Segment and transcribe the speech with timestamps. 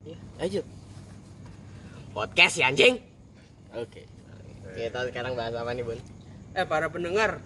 [0.00, 0.64] Iya, lanjut.
[2.10, 2.94] Podcast ya anjing.
[3.72, 4.02] Oke.
[4.70, 5.98] Kita sekarang bahas apa nih, Bun?
[6.52, 7.42] Eh para pendengar.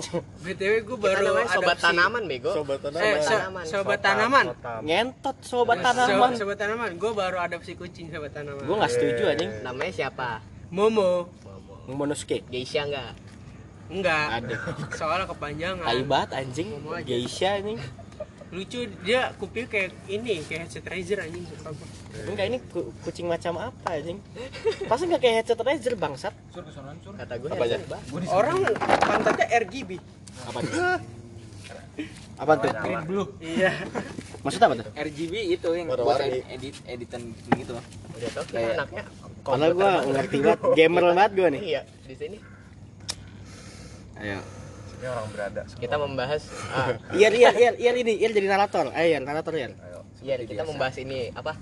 [0.44, 2.50] BTW gue baru namanya sobat adopsi- tanaman, bego.
[2.52, 3.20] Sobat Eh, tanaman.
[3.20, 3.64] so- tanaman.
[3.66, 4.44] sobat tanaman.
[4.80, 6.30] Ngentot sobat So- tanaman.
[6.34, 6.90] sobat tanaman.
[6.96, 8.64] Gue baru adopsi kucing sobat tanaman.
[8.64, 9.50] Gue nggak setuju anjing.
[9.60, 10.40] Namanya siapa?
[10.70, 11.28] Momo.
[11.86, 12.40] Monosuke.
[12.48, 13.12] Geisha enggak?
[13.90, 14.26] Enggak.
[14.40, 14.54] Ada.
[14.94, 15.84] Soalnya kepanjangan.
[15.84, 16.68] Tai banget anjing.
[16.72, 16.96] Momo.
[17.02, 17.80] Geisha anjing.
[18.50, 21.86] Lucu dia kuping kayak ini, kayak headset Razer anjing suka gua.
[22.26, 24.18] Enggak ini ku- kucing macam apa anjing?
[24.90, 26.34] Pasti nggak kayak headset Razer bangsat.
[26.50, 27.78] Kata gue Apa aja?
[28.26, 28.66] Orang
[28.98, 29.90] pantatnya RGB.
[30.42, 30.74] Apa tuh?
[32.36, 32.70] Apa tuh?
[32.74, 33.26] Green blue.
[33.38, 33.70] Iya.
[34.40, 34.86] Maksudnya apa tuh?
[34.98, 37.22] RGB itu yang buat edit editan
[37.54, 37.84] gitu loh.
[38.10, 39.02] Udah tau kita Kayak- anaknya.
[39.40, 41.60] Padahal gue ngerti banget, gamer banget gue nih.
[41.64, 42.38] Iya, di sini
[44.18, 44.36] Ayo.
[45.00, 45.60] Ini orang berada.
[45.64, 45.80] semua.
[45.80, 46.42] kita membahas
[46.76, 48.92] ah, Iya, iya, iya, iya ini, iya jadi narator.
[48.92, 49.56] Ayo, Ian, narator.
[49.56, 49.72] Ayo.
[50.20, 51.56] iya kita membahas ini apa?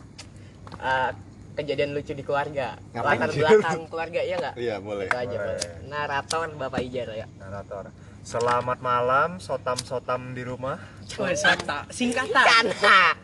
[0.77, 1.15] Ah,
[1.55, 2.75] kejadian lucu di keluarga.
[2.91, 3.19] Ngapain?
[3.19, 4.55] Latar belakang keluarga iya enggak?
[4.59, 5.07] Iya, boleh.
[5.07, 5.55] Itu aja, Boleh.
[5.55, 5.71] boleh.
[5.87, 7.27] Narator Bapak Ijar ya.
[7.39, 7.85] Narator.
[8.21, 10.77] Selamat malam, sotam-sotam di rumah.
[11.09, 11.87] Coba sata.
[11.89, 12.65] Singkatan.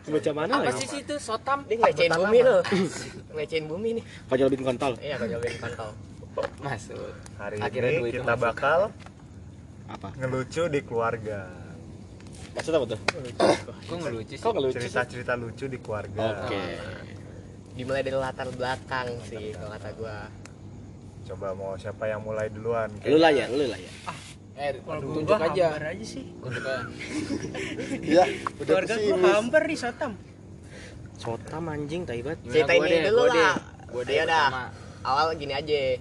[0.07, 0.87] Baca mana Apa lagi?
[0.87, 1.61] sih itu sotam?
[1.67, 2.61] Dia ngelecehin bumi loh.
[3.35, 4.03] ngelecehin bumi nih.
[4.25, 4.95] Kojol bin kontol.
[4.97, 5.89] Iya, kau jawabin kontol.
[6.57, 6.97] Masuk.
[7.37, 8.41] Hari Akhirnya ini kita masuk.
[8.41, 8.79] bakal
[9.85, 10.07] Apa?
[10.17, 11.45] ngelucu di keluarga.
[12.55, 12.99] Maksudnya apa tuh?
[13.85, 14.41] Kok ngelucu sih?
[14.41, 14.73] Kok nggak lucu?
[14.73, 14.81] sih?
[14.81, 16.47] Cerita-cerita lucu di keluarga.
[16.47, 16.61] Oke.
[17.75, 20.17] Dimulai dari latar belakang sih kalau kata gua.
[21.25, 22.87] Coba mau siapa yang mulai duluan?
[23.03, 23.91] Lu lah ya, lu lah ya.
[24.55, 25.65] Eh, Kalau gua tunjuk gua aja.
[25.67, 26.25] hambar aja sih.
[26.39, 26.75] Aja.
[27.99, 28.23] Iya,
[28.63, 30.11] Keluarga gua hambar nih sotam.
[31.19, 32.39] Sotam anjing, tai banget.
[32.47, 33.43] Cerita ini dulu gua deh.
[33.43, 33.57] lah.
[34.07, 34.47] Ayo dah.
[35.03, 35.99] Awal gini aja.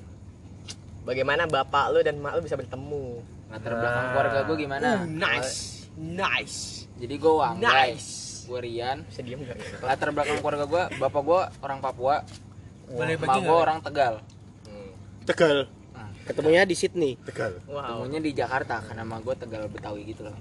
[1.04, 3.33] Bagaimana bapak lu dan mak lu bisa bertemu?
[3.50, 4.88] Latar belakang keluarga gue gimana?
[4.94, 5.52] Uh, nice.
[5.94, 6.58] Nice.
[6.96, 7.94] Jadi gue Wanggai.
[7.94, 8.44] Nice.
[8.44, 8.98] Gue Rian.
[9.08, 9.56] Bisa diem gak?
[9.80, 12.16] Latar belakang keluarga gue, bapak gue orang Papua,
[12.84, 14.14] Boleh bagi gue orang Tegal.
[14.68, 14.90] Hmm.
[15.24, 15.56] Tegal.
[15.92, 16.10] Ah.
[16.24, 17.16] Ketemunya di Sydney.
[17.24, 17.56] Tegal.
[17.64, 18.04] Wow.
[18.04, 20.36] Temunya di Jakarta karena emak gue Tegal Betawi gitu loh.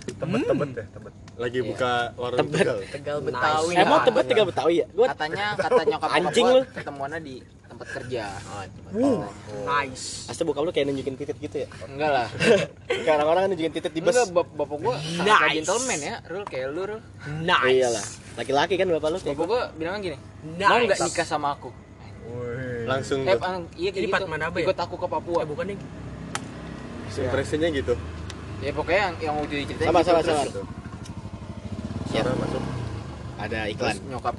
[0.00, 1.14] Tebet-tebet ya, tebet.
[1.36, 1.68] Lagi Iya.
[1.68, 2.58] buka warung Tebet.
[2.60, 2.78] Tegal.
[2.88, 3.72] Tegal Betawi.
[3.74, 4.06] Emang Iya.
[4.06, 4.86] tebet Tegal Betawi ya?
[4.90, 6.60] Gua Katanya kata nyokap Anjing lu.
[6.68, 7.34] ketemuannya di
[7.80, 8.28] tempat kerja.
[8.44, 8.88] Oh, coba.
[8.92, 9.24] Uh,
[9.64, 10.28] nice.
[10.28, 11.68] Pasti bokap lu kayak nunjukin titit gitu ya?
[11.88, 12.28] Enggak lah.
[13.00, 14.12] Kayak orang-orang nunjukin titit di bus.
[14.12, 15.54] Enggak, bap bapak gue sangat Nice.
[15.56, 17.00] gentleman ya, Rul kayak lu, Rul.
[17.40, 17.72] Nice.
[17.72, 18.04] Iyalah.
[18.36, 19.48] Laki-laki kan bapak lu kayak Bapak gua.
[19.48, 20.16] gue bilangnya gini,
[20.60, 20.68] Nice.
[20.68, 21.68] mau nggak nikah sama aku?
[22.28, 22.84] Wih.
[22.84, 23.32] Langsung Eh,
[23.80, 24.28] iya kayak Ini gitu.
[24.28, 24.64] Manaba ya?
[24.68, 25.40] Ikut aku ke Papua.
[25.40, 25.78] Eh, bukan nih.
[27.10, 27.94] impresinya gitu.
[28.60, 30.46] Ya pokoknya yang yang udah diceritain Sabar, gitu, terus sabar.
[32.12, 32.62] Suara masuk.
[33.40, 33.96] Ada Terus iklan.
[34.12, 34.34] nyokap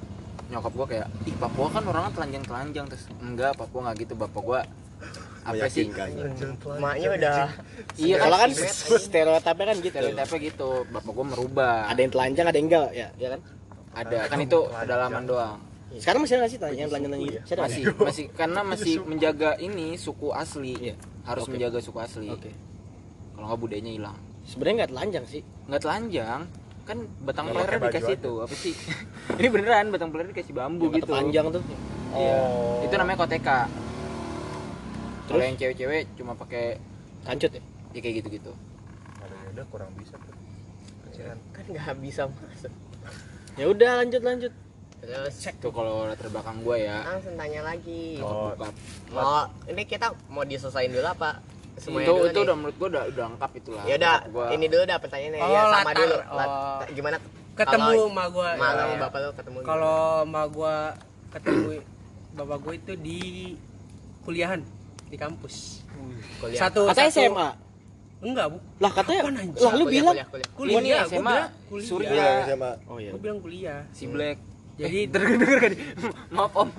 [0.52, 2.86] nyokap gua kayak, ih Papua kan orangnya telanjang-telanjang.
[2.92, 4.60] Terus enggak Papua nggak gitu bapak gua
[5.42, 5.90] apa sih?
[5.90, 6.78] Meyakinkan.
[6.78, 7.38] Maknya udah
[8.06, 9.96] iya Kalau kan Simet, stereotipnya kan gitu.
[9.98, 10.70] stereotipnya gitu.
[10.92, 11.76] Bapak gua merubah.
[11.90, 13.42] Ada yang telanjang, ada yang enggak ya, ya kan?
[13.92, 14.18] ada.
[14.28, 15.58] Kan itu pedalaman doang.
[16.00, 17.40] Sekarang masih ada nggak sih telanjang telanjang gitu?
[17.44, 18.26] Masih ada masih masih.
[18.32, 20.76] Karena masih menjaga ini suku asli.
[20.92, 20.96] Iya.
[21.22, 22.28] harus menjaga suku asli.
[22.34, 22.50] Oke.
[23.36, 24.18] kalau nggak budayanya hilang.
[24.46, 25.42] Sebenarnya nggak telanjang sih.
[25.70, 26.42] nggak telanjang
[26.92, 28.20] kan batang Nggak pelernya dikasih aja.
[28.20, 28.74] itu apa sih
[29.40, 31.64] ini beneran batang peler dikasih bambu Yang gitu panjang tuh.
[32.12, 32.40] Iya.
[32.44, 32.84] Oh.
[32.84, 33.60] itu namanya koteka
[35.22, 35.48] kalau Terus?
[35.48, 36.76] yang cewek-cewek cuma pakai
[37.24, 37.64] Kancut ya?
[37.92, 38.52] ya kayak gitu-gitu
[39.16, 40.36] Kalau ya udah kurang bisa tuh.
[41.06, 41.38] Kecilan.
[41.54, 42.74] kan nggak bisa masuk.
[43.54, 44.54] Ya udah lanjut lanjut.
[44.98, 48.20] Terus itu kalau latar belakang gua ya langsung tanya lagi.
[48.20, 48.52] Oh,
[49.10, 51.40] Mau ini kita mau diselesain dulu apa?
[51.82, 52.44] Semuanya itu dulu itu nih?
[52.44, 54.16] udah menurut gua udah udah lengkap itulah Ya udah,
[54.52, 55.96] ini dulu dah pertanyaannya Oh, ya sama latar.
[55.98, 56.16] dulu.
[56.22, 56.38] Oh.
[56.38, 57.18] Lat- gimana
[57.52, 58.50] Ketemu sama gua.
[58.54, 59.00] malam ya, sama ya.
[59.02, 59.58] bapak lu ketemu?
[59.62, 60.76] Kalau sama gua
[61.32, 61.68] ketemu
[62.38, 63.20] bapak gua itu di
[64.22, 64.62] kuliahan
[65.08, 65.82] di kampus.
[66.38, 67.50] kuliah Satu Katanya satu- SMA.
[68.22, 68.58] Enggak, Bu.
[68.78, 69.58] Lah katanya Apaan, anjing?
[69.58, 70.50] lah lu Kuliah, bilang kuliah, kuliah.
[70.78, 71.36] Kuliah, gua SMA,
[71.68, 71.88] kuliah.
[71.90, 72.10] Surya.
[72.12, 72.70] Iya, sama.
[72.86, 73.10] Oh iya.
[73.10, 73.80] Gua bilang kuliah.
[73.92, 74.38] si Black
[74.74, 75.72] Jadi denger denger kan
[76.32, 76.70] maaf om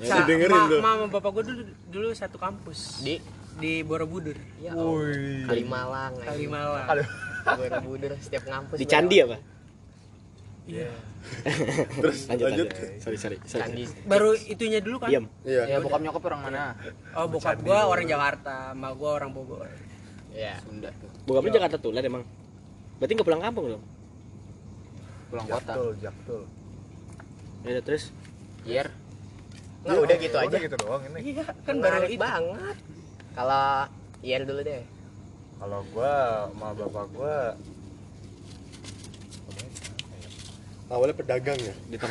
[0.00, 0.80] Ya, didengerin ma- tuh.
[0.80, 3.18] Mama bapak gua dulu, dulu satu kampus di
[3.58, 5.48] di Borobudur, ya Allah.
[5.50, 6.12] Kalimalang.
[6.22, 6.86] Kalimalang.
[7.58, 9.36] Borobudur setiap ngampus Di Candi apa?
[10.68, 10.90] Iya.
[12.00, 12.68] Terus Lanjut lanjut.
[12.72, 13.00] lanjut.
[13.02, 13.36] Sorry sorry.
[13.44, 13.62] sorry.
[13.64, 15.08] Candi Baru itunya dulu kan?
[15.12, 15.24] Diam.
[15.44, 15.62] Iya.
[15.68, 16.62] ya bokap nyokap orang mana
[17.16, 19.68] Oh, bokap gua orang Jakarta, mak gua orang Bogor.
[20.30, 22.22] ya Sunda tuh Bokap lu Jakarta Tulen emang.
[23.02, 23.84] Berarti nggak pulang kampung dong?
[25.30, 26.42] pulang kota Jaktul, jaktul.
[27.62, 28.04] Ya udah terus.
[28.66, 28.88] Yer
[29.80, 31.18] nggak udah gitu Udah aja gitu doang ini.
[31.32, 32.76] Iya, kan baru banget
[33.32, 33.86] kalau
[34.20, 34.82] Ian dulu deh
[35.56, 36.14] Kalau gua
[36.48, 37.38] sama bapak gua
[40.90, 41.70] Awalnya pedagang ya.
[41.86, 42.10] Di tong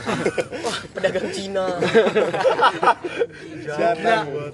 [0.96, 1.68] pedagang Cina
[3.60, 4.54] Jangan buat.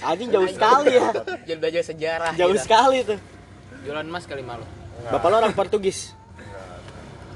[0.00, 1.12] Anjing jauh sekali ya.
[1.44, 2.64] jadi belajar sejarah Jauh gitu.
[2.64, 3.18] sekali tuh.
[3.78, 4.64] jualan emas kali malu
[5.04, 6.12] Bapak lu orang Portugis.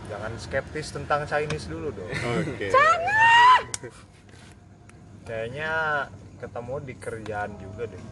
[0.08, 2.08] jangan skeptis tentang Chinese dulu dong
[2.42, 2.68] Oke.
[5.22, 5.70] kayaknya
[6.36, 8.02] ketemu di kerjaan juga deh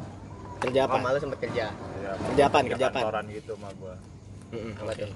[0.60, 1.02] Kerja apa apa?
[1.02, 2.64] malu sempet kerja ya, Kerja apaan?
[2.66, 3.02] Kerja apaan?
[3.02, 3.94] kantoran gitu sama gua
[4.50, 4.98] apa oke.
[4.98, 5.10] tuh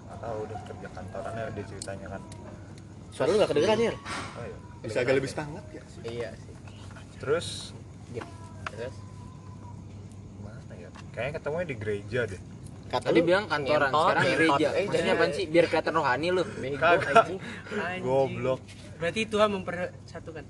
[0.00, 2.22] nggak tahu udah kerja kantorannya dia ceritanya kan
[3.10, 3.92] Suara lu gak kedengeran ya?
[3.92, 3.96] oh
[4.40, 6.02] iya Bisa agak lebih semangat ya sih?
[6.06, 6.54] iya sih
[7.18, 7.46] terus
[8.66, 8.94] terus
[10.40, 12.42] mana ya kayaknya ketemunya di gereja deh
[12.90, 14.34] Kata Tadi lu bilang kantoran, Ngentot, sekarang ngentot.
[14.34, 14.66] gereja.
[14.68, 15.14] Eh, Maksudnya jangan.
[15.14, 15.44] apaan sih?
[15.46, 16.42] Biar kelihatan rohani lu.
[18.02, 18.60] goblok
[18.98, 20.44] Berarti Tuhan mempersatukan.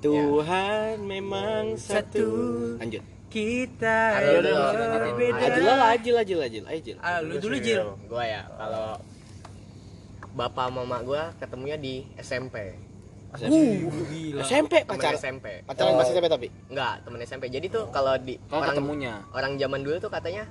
[0.00, 2.00] Tahu Tuhan memang satu.
[2.00, 2.28] Satu.
[2.76, 3.02] Lanjut.
[3.30, 5.38] Kita berbeda.
[5.38, 6.96] Ajil lah, ajil, ajil, ajil, ajil.
[6.98, 7.84] Ah, lu dulu Jil.
[8.04, 8.98] Gua ya kalau
[10.30, 12.74] bapak mama gua ketemunya di SMP
[13.30, 13.46] Uh,
[14.10, 14.42] gila.
[14.42, 15.14] SMP pacar.
[15.14, 16.50] SMP Pacaran masih SMP tapi.
[16.66, 19.12] enggak temen SMP jadi tuh kalau di Kalau orang ketemunya.
[19.30, 20.50] orang zaman dulu tuh katanya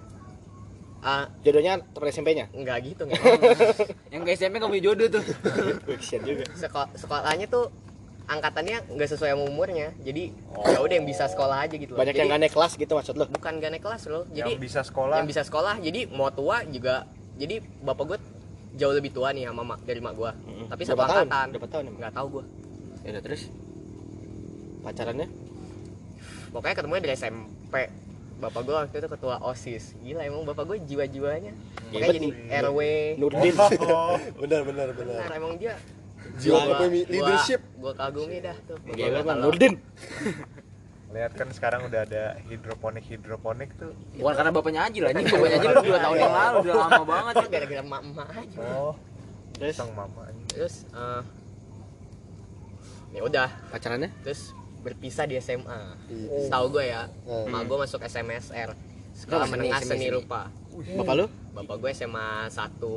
[1.02, 2.48] ah Jodohnya temen SMP-nya.
[2.56, 3.20] enggak gitu nggak
[4.10, 5.24] Yang ke SMP kamu jodoh tuh.
[6.00, 6.48] Kesian juga.
[6.56, 7.68] Seko- sekolahnya tuh
[8.30, 9.90] angkatannya nggak sesuai sama umurnya.
[10.00, 10.30] Jadi
[10.70, 12.00] ya udah yang bisa sekolah aja gitu loh.
[12.00, 13.26] Banyak jadi, yang gak naik kelas gitu maksud lu.
[13.26, 14.24] bukan gak naik kelas loh.
[14.30, 15.16] Jadi yang bisa sekolah.
[15.18, 15.76] yang bisa sekolah.
[15.82, 17.10] Jadi mau tua juga.
[17.36, 18.18] Jadi bapak gue
[18.76, 20.66] jauh lebih tua nih sama mak dari mak gue Mm-mm.
[20.70, 21.26] tapi satu Berapa tahun?
[21.26, 21.48] angkatan.
[21.52, 22.44] Berapa tahun nggak tahu gue
[23.00, 23.42] Ya udah terus.
[24.80, 25.28] Pacarannya?
[26.50, 27.76] pokoknya ketemunya dari SMP
[28.40, 29.84] bapak gue waktu itu ketua osis.
[30.00, 31.52] Gila emang bapak gue jiwa-jiwanya.
[31.92, 32.30] Makanya jadi
[32.64, 32.80] RW
[33.20, 33.54] Nurdin.
[33.90, 35.16] Oh, benar benar benar.
[35.28, 35.76] benar emang dia
[36.36, 37.62] Jiwa Gua- leadership.
[37.76, 38.78] gua kagumi dah tuh
[39.26, 39.74] kalau- Nurdin.
[41.10, 45.72] lihat kan sekarang udah ada hidroponik hidroponik tuh Bukan karena bapaknya Ajil anjing, bapaknya Ajil
[45.74, 47.34] 2 tahun yang lalu, udah lama banget.
[47.36, 48.94] Kok gara-gara emak-emak aja oh
[49.52, 50.48] Terus sang mama anjing.
[50.48, 51.22] terus eh,
[53.10, 54.10] ya udah pacarannya?
[54.22, 56.46] terus berpisah di SMA Iya.
[56.46, 57.48] setahu gue ya Hmm.
[57.48, 58.70] emak gue masuk SMSR
[59.20, 60.16] sekolah menengah seni- seni seni?
[60.16, 60.42] rupa
[60.96, 61.26] Bapak lu?
[61.52, 62.94] bapak gue SMA satu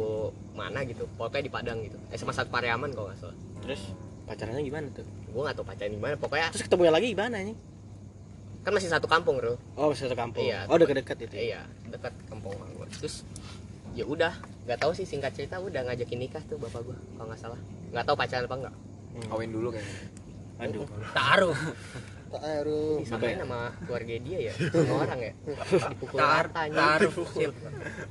[0.52, 3.90] mana gitu pokoknya di Padang gitu SMA satu Pariaman kalau nggak salah Terus
[4.22, 5.02] pacarannya gimana tuh?
[5.02, 7.56] gue nggak tahu pacaran gimana pokoknya Terus ketemu lagi gimana nih?
[8.62, 10.46] kan masih satu kampung bro Oh, masih satu kampung.
[10.46, 10.70] Iya.
[10.70, 11.34] Oh, dekat-dekat itu.
[11.34, 13.26] iya dekat kampung gue terus
[13.92, 14.30] ya udah
[14.62, 17.58] nggak tahu sih singkat cerita udah ngajakin nikah tuh bapak gue kalau nggak salah
[17.90, 18.74] nggak tahu pacaran apa enggak
[19.26, 19.96] Kawin dulu kayaknya.
[20.62, 20.86] Aduh.
[21.12, 21.52] Taruh.
[22.32, 23.04] Tak aru.
[23.04, 25.32] disamain sama keluarga dia ya sama orang ya
[25.92, 27.12] dipukul Tar taruh.
[27.28, 27.52] Sil.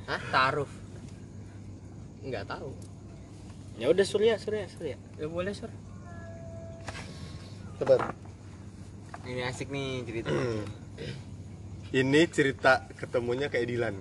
[0.06, 0.20] Hah?
[0.30, 0.70] Taruh.
[2.22, 2.70] nggak tahu
[3.80, 4.96] Ya udah Surya, Surya, Surya.
[5.16, 5.72] Ya boleh, Sur.
[7.80, 8.12] Sabar.
[9.24, 10.30] Ini asik nih cerita.
[12.00, 13.96] Ini cerita ketemunya kayak Dilan.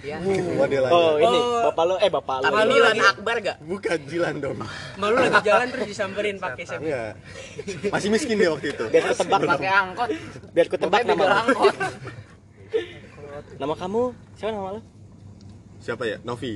[0.00, 0.90] Ya dia lain.
[0.90, 1.68] Oh, ini Oh.
[1.68, 2.44] bapak lu eh bapak lu.
[2.48, 3.00] tapi lagi.
[3.04, 4.56] Akbar gak Bukan Dilan dong.
[4.96, 6.88] Malu lagi jalan terus disamperin pakai SMP.
[6.88, 7.12] Enggak.
[7.92, 8.84] Masih miskin dia waktu itu.
[8.88, 10.08] Biar ku tebak Pakai angkot.
[10.50, 11.74] biar ku tebak Pokoknya nama angkot.
[13.60, 14.02] nama kamu.
[14.34, 14.80] Siapa nama lu?
[15.78, 16.16] Siapa ya?
[16.22, 16.52] Novi.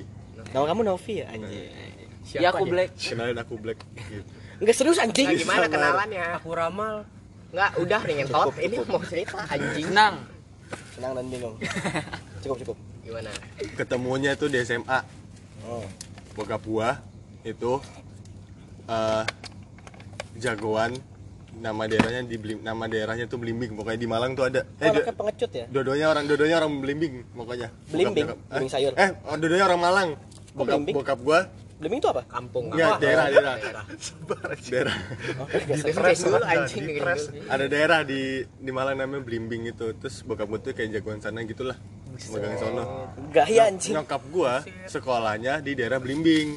[0.51, 1.71] Nama kamu Novi ya anjing.
[2.35, 2.91] Ya aku black.
[2.99, 3.79] Kenalin aku Black.
[4.11, 4.27] Gitu.
[4.59, 5.29] Enggak serius anjing.
[5.29, 7.05] nah, gimana kenalannya Aku ramal.
[7.47, 10.15] nggak udah ringin tot ini mau cerita anjing Senang.
[10.93, 11.55] Senang dan bingung.
[12.43, 12.77] Cukup cukup.
[13.07, 13.31] Gimana
[13.73, 14.99] Ketemunya itu di SMA.
[15.63, 15.87] Oh.
[16.33, 16.99] Bokap gua
[17.43, 17.79] itu
[18.85, 19.25] eh
[20.37, 20.93] jagoan
[21.57, 24.91] nama daerahnya di Blim- nama daerahnya tuh Blimbing pokoknya di Malang tuh ada Oh, eh
[24.93, 25.65] do- pengecut ya?
[25.67, 28.27] dodonya orang dodonya orang Blimbing pokoknya Blimbing?
[28.29, 28.93] Bokap- Blimbing eh, sayur?
[28.95, 30.09] eh oh, dodonya orang Malang
[30.53, 30.95] bokap Blimbing?
[30.95, 31.41] bokap gua
[31.77, 32.23] Blimbing itu apa?
[32.27, 33.01] kampung Enggak, apa?
[33.01, 33.55] daerah, daerah.
[33.57, 33.85] daerah
[34.73, 34.97] daerah
[36.45, 37.23] anjing di press.
[37.29, 37.41] dulu.
[37.49, 41.41] ada daerah di di Malang namanya Blimbing itu terus bokap gua tuh kayak jagoan sana
[41.43, 41.81] gitulah
[42.27, 42.85] megang sono
[43.29, 43.93] Gaya anjing.
[43.93, 44.55] nyokap gua
[44.87, 46.57] sekolahnya di daerah Blimbing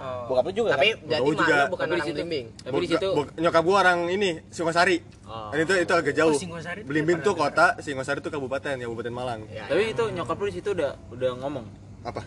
[0.00, 0.24] Oh.
[0.26, 1.20] Bokap lu juga tapi kan?
[1.20, 1.56] mak juga.
[1.68, 5.50] bukan Tapi di orang situ- blimbing Tapi di situ nyokap gua orang ini Singosari oh
[5.50, 8.86] dan itu itu agak jauh Oh, Singosari itu Blimbing tuh kota Singosari tuh kabupaten ya
[8.86, 9.92] kabupaten Malang ya, Tapi ya.
[9.92, 11.66] itu nyokap lu di situ udah udah ngomong.
[12.00, 12.22] apa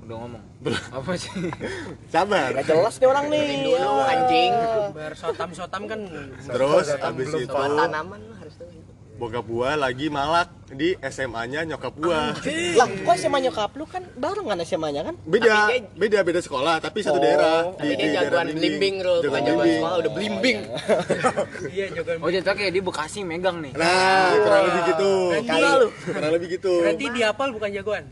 [0.00, 0.42] Udah ngomong.
[0.58, 0.80] Belum.
[0.88, 1.28] Apa sih?
[2.14, 3.44] sabar Gak jelas nih orang nih.
[3.60, 4.04] Dulu Ya.
[4.08, 4.52] anjing
[4.88, 6.00] Bar sotam-sotam kan
[6.42, 8.92] terus abis itu tanaman lu harus tahu itu.
[9.18, 12.30] Bokap gua lagi malak di SMA-nya nyokap gua
[12.72, 15.14] Lah, kok SMA nyokap lu kan barengan SMA-nya kan?
[15.20, 17.20] beda dia- beda beda sekolah tapi satu Oh.
[17.20, 20.58] daerah tapi dia jagoan blimbing bro bukan jagoan sekolah udah blimbing
[21.74, 22.16] iya jagoan.
[22.20, 23.74] Oh jadi kayak di Bekasi megang nih.
[23.74, 25.10] nah kurang lebih gitu
[25.42, 25.88] Kali lu.
[26.06, 28.04] kurang lebih gitu Berarti dihafal bukan jagoan.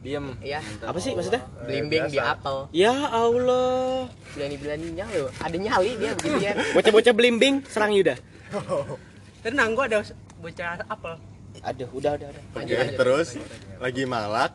[0.00, 0.32] Diem.
[0.40, 1.44] ya Apa sih maksudnya?
[1.62, 4.08] blimbing di apel Ya Allah.
[4.30, 8.16] berani beraninya lo ada nyali dia beginian Bocah-bocah blimbing serang Yuda.
[9.40, 10.04] Tenang, gua ada
[10.38, 11.14] bocah apel.
[11.64, 12.42] Aduh, udah udah udah.
[12.60, 13.28] Oke, terus
[13.80, 14.52] lagi malak.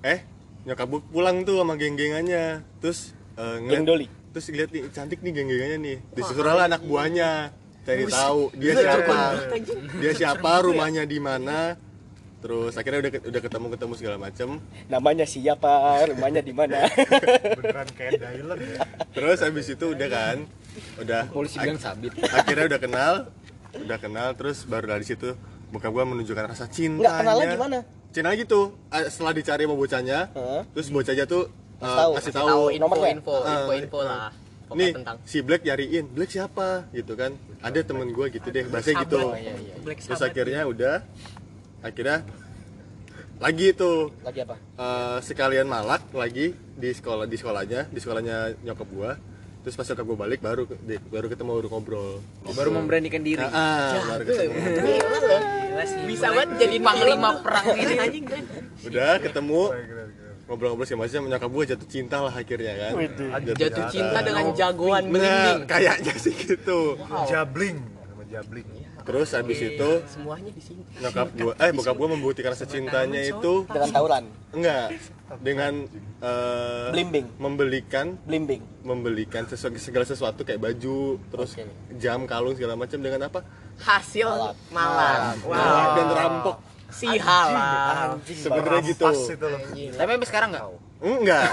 [0.00, 0.22] Eh
[0.62, 2.62] nyokap gua pulang tuh sama geng-gengannya.
[2.78, 4.06] Terus eh, ngeliat- Geng Doli.
[4.30, 5.96] terus lihat nih cantik nih geng-gengannya nih.
[6.14, 7.50] Disuruh lah anak buahnya.
[7.82, 9.18] Cari tahu dia siapa.
[9.98, 11.74] dia siapa rumahnya di mana.
[12.40, 14.48] Terus akhirnya udah udah ketemu ketemu segala macem.
[14.88, 15.70] Namanya siapa
[16.08, 16.88] rumahnya di mana?
[17.58, 18.78] Beneran kayak Dylan ya.
[19.12, 20.36] Terus habis itu udah kan
[21.02, 22.14] udah polisi bilang sabit.
[22.22, 23.14] akhirnya udah kenal
[23.74, 25.34] udah kenal terus baru dari situ
[25.70, 27.78] bokap gua menunjukkan rasa cinta nggak kenalnya gimana?
[28.10, 28.74] Cinta gitu.
[28.90, 30.60] Eh, setelah dicari sama bocahnya Heeh.
[30.74, 31.46] terus bocahnya tuh
[31.78, 32.10] tahu.
[32.18, 32.74] kasih tahu.
[32.74, 33.10] info nomornya?
[33.14, 34.28] info Ah, info info lah
[34.66, 35.16] pokoknya nih tentang.
[35.26, 36.90] si Black nyariin Black siapa?
[36.90, 37.38] Gitu kan.
[37.62, 39.18] Ada temen gua gitu deh bahasanya gitu.
[39.22, 39.74] Oh, iya, iya.
[39.78, 41.06] Black terus akhirnya udah
[41.86, 42.26] akhirnya
[43.40, 44.56] lagi itu lagi apa?
[44.58, 49.14] Eh, sekalian malak lagi di sekolah di sekolahnya di sekolahnya nyokap gua
[49.60, 52.10] terus pas nyokap gua balik baru di- baru ketemu baru ngobrol.
[52.50, 53.40] Baru memberanikan diri.
[53.42, 54.52] Ah, baru ketemu.
[54.56, 55.40] Gila loh.
[55.40, 56.00] Gila sih.
[56.08, 57.94] bisa banget jadi panglima perang ini.
[57.96, 58.44] anjing kan
[58.82, 59.62] udah ketemu.
[60.50, 62.92] Ngobrol-ngobrol segala macam nyokap gua jatuh cinta lah akhirnya kan?
[63.54, 64.18] Jatuh cinta.
[64.20, 66.98] dengan jagoan melinding kayaknya sih gitu.
[67.30, 67.78] Jabling
[68.10, 68.66] sama Jabling
[69.10, 70.82] terus habis itu semuanya di sini.
[71.02, 74.24] nyokap gua eh bokap gua membuktikan rasa cintanya itu dengan tawuran?
[74.54, 74.86] Enggak.
[75.42, 75.72] Dengan
[76.22, 77.26] eh, blimbing?
[77.42, 78.62] membelikan blimbing?
[78.86, 81.66] Membelikan sesuatu segala sesuatu kayak baju terus Oke.
[81.98, 83.42] jam kalung segala macam dengan apa?
[83.82, 85.42] Hasil malam.
[85.42, 85.58] Wow.
[85.58, 86.56] wow dan rampok.
[86.94, 88.22] Si halal.
[88.22, 89.06] Sebenarnya gitu.
[89.98, 90.66] Tapi sampai sekarang nggak?
[91.02, 91.50] Enggak.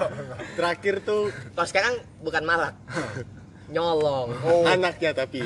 [0.60, 2.76] Terakhir tuh kalau sekarang bukan malak
[3.70, 4.28] nyolong.
[4.66, 5.40] Anaknya tapi.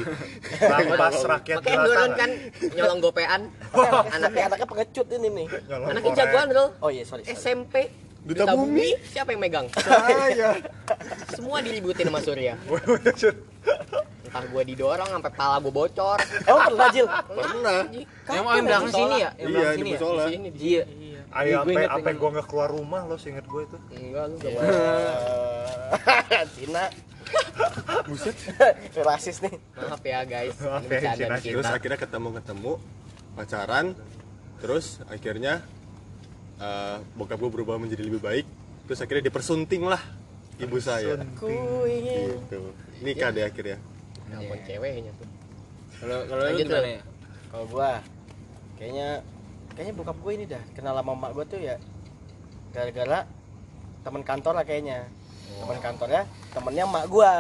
[0.61, 2.31] Rampas rakyat makanya jelata nurun kan
[2.75, 3.40] nyolong gopean.
[4.12, 4.66] Anaknya anaknya.
[4.66, 5.47] pengecut ini nih.
[5.69, 7.37] Nyolong anaknya jagoan bro oh iya sorry, sorry.
[7.37, 7.75] SMP
[8.25, 8.97] Duta Bumi.
[9.12, 9.69] siapa yang megang?
[9.76, 10.57] Saya.
[11.37, 12.57] Semua diributin sama Surya.
[14.25, 16.19] Entah gua didorong sampai pala gua bocor.
[16.49, 17.07] Emang pernah Jil?
[17.07, 17.81] Pernah.
[17.93, 19.31] Yang mau yang belakang sini ya?
[19.37, 19.99] yang iya belakang di sini ya?
[20.00, 20.25] musola.
[20.33, 20.85] Sini di iya.
[21.35, 23.76] Ayo Gue sampai inget sampai gua nggak keluar rumah lo seinget gue itu.
[23.93, 24.52] Enggak lu gak
[26.33, 26.85] Eh, Cina
[28.08, 28.36] buset.
[28.94, 29.54] Rasis nih.
[29.76, 30.56] Maaf ya guys.
[30.60, 31.36] Maaf ya, Cina.
[31.40, 32.72] terus kita akhirnya ketemu ketemu
[33.34, 33.86] pacaran.
[34.60, 35.54] Terus akhirnya
[36.60, 38.46] eh, bokap gue berubah menjadi lebih baik.
[38.88, 40.02] Terus akhirnya dipersunting lah
[40.60, 41.20] ibu saya.
[41.36, 41.50] Ku
[41.88, 42.72] ingin gitu.
[43.02, 43.78] Nikah deh akhirnya.
[44.30, 45.28] Nelpon ceweknya tuh.
[45.94, 47.02] Kalau kalau Lanjut, gimana ya
[47.54, 48.02] kalau gua
[48.74, 49.22] kayaknya
[49.78, 51.76] kayaknya bokap gue ini dah kenal sama emak gue tuh ya
[52.74, 53.18] gara-gara
[54.02, 55.06] teman kantor lah kayaknya
[55.61, 57.32] teman kantornya temennya emak gua.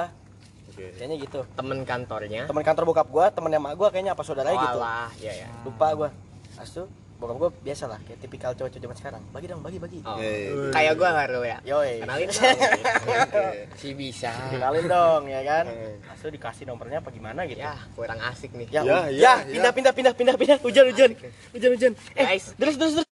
[0.70, 0.90] Oke.
[0.98, 1.40] Kayaknya gitu.
[1.54, 2.42] Temen kantornya?
[2.50, 4.78] Teman kantor bokap gua temennya emak gua kayaknya apa saudaranya gitu.
[4.78, 6.10] Walah, ya ya lupa gua.
[6.58, 9.22] Astu bokap gua biasa lah kayak tipikal cowok-cowok zaman sekarang.
[9.30, 9.98] Bagi dong bagi bagi.
[10.02, 10.18] Oh.
[10.18, 11.58] Eh, kayak gua baru ya?
[11.62, 12.02] Yoi.
[12.02, 12.28] Kenalin.
[12.34, 14.32] Dong si bisa.
[14.50, 15.64] Kenalin dong ya kan.
[16.10, 17.62] Astu dikasih nomornya apa gimana gitu?
[17.62, 18.66] Ya kurang asik nih.
[18.70, 20.58] Ya, Ya, ya, ya, pindah pindah pindah pindah pindah.
[20.62, 21.10] Hujan hujan.
[21.54, 21.92] Hujan hujan.
[22.18, 22.50] Eh guys.
[22.58, 23.08] terus terus terus.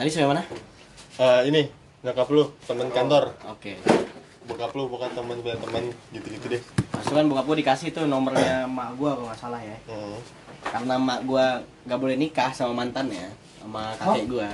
[0.00, 0.42] Tadi sampai mana?
[1.20, 1.62] Eh, ini
[2.00, 3.24] nyokap lu temen kantor.
[3.52, 3.76] Oke.
[4.48, 5.84] Bokap lu bukan temen punya temen
[6.16, 6.62] gitu-gitu deh.
[6.96, 9.76] Astu kan bokap gua dikasih tuh nomornya emak gua kalau nggak salah ya.
[9.88, 10.18] Hmm.
[10.60, 11.56] karena emak gua
[11.88, 13.28] nggak boleh nikah sama mantannya
[13.60, 14.48] sama kakek gua.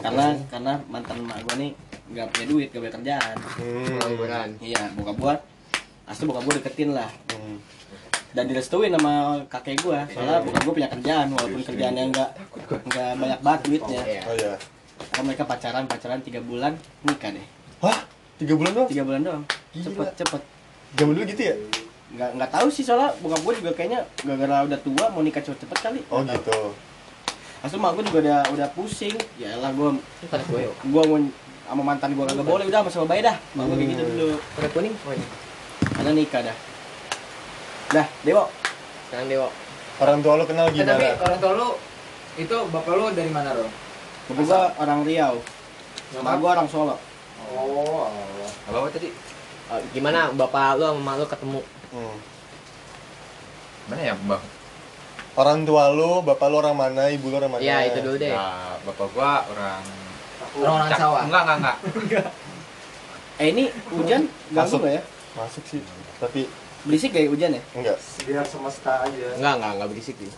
[0.00, 1.70] Karena karena mantan emak gua nih
[2.08, 3.36] nggak punya duit nggak punya kerjaan.
[3.60, 3.84] Hmm.
[4.00, 4.48] pengangguran.
[4.64, 5.34] Iya bokap gua
[6.08, 7.10] asli bokap gua deketin lah.
[7.28, 7.60] Hmm.
[8.28, 12.30] dan direstuin sama kakek gua soalnya bokap gua punya kerjaan walaupun kerjaannya nggak
[12.88, 14.02] nggak banyak banget duitnya.
[14.04, 14.22] Iya.
[14.24, 14.52] oh ya
[15.18, 17.42] karena mereka pacaran pacaran tiga bulan nikah deh.
[17.82, 18.06] Hah?
[18.38, 18.86] tiga bulan doang?
[18.86, 19.42] tiga bulan doang.
[19.74, 20.42] Cepet cepet.
[20.94, 21.54] Zaman dulu gitu ya?
[22.08, 25.58] nggak nggak tahu sih soalnya bokap gua juga kayaknya gara-gara udah tua mau nikah cepet
[25.66, 26.00] cepet kali.
[26.06, 26.70] Oh Nggak tahu.
[26.70, 29.18] gitu Asli mak gua juga udah udah pusing.
[29.42, 31.18] Ya lah gua Ini pada gue yuk gua mau
[31.66, 33.34] sama mantan gua kagak boleh udah sama sama bayi dah.
[33.58, 34.28] Mak gua kayak gitu dulu.
[34.54, 35.26] Pada kuning oh ini?
[35.98, 36.56] Karena nikah dah.
[37.90, 38.44] Dah dewo.
[39.10, 39.48] Sekarang dewa
[39.98, 41.26] orang tua lu kenal Eh, tapi gimana?
[41.26, 41.68] orang tua lu
[42.38, 43.66] itu bapak lu dari mana Ro?
[44.28, 45.34] Bapak gua orang Riau
[46.18, 46.96] mak gua orang Solo
[47.48, 48.50] Oh, Allah.
[48.66, 49.08] Apa apa tadi?
[49.08, 52.16] Eh, gimana bapak lu sama emak lu ketemu Hmm.
[53.88, 54.44] Mana ya, Bang?
[55.34, 58.28] orang tua lu bapak lu orang mana ibu lu orang mana ya itu dulu deh
[58.28, 59.80] Nah, bapak gua orang
[60.50, 61.20] Orang-orang Cak- sawah.
[61.24, 62.26] Enggak, enggak, enggak.
[63.38, 64.78] eh ini hujan ganggu Masuk.
[64.82, 65.80] nggak ya masuk sih
[66.18, 66.50] tapi
[66.88, 70.32] berisik kayak hujan ya enggak biar semesta aja enggak enggak enggak berisik sih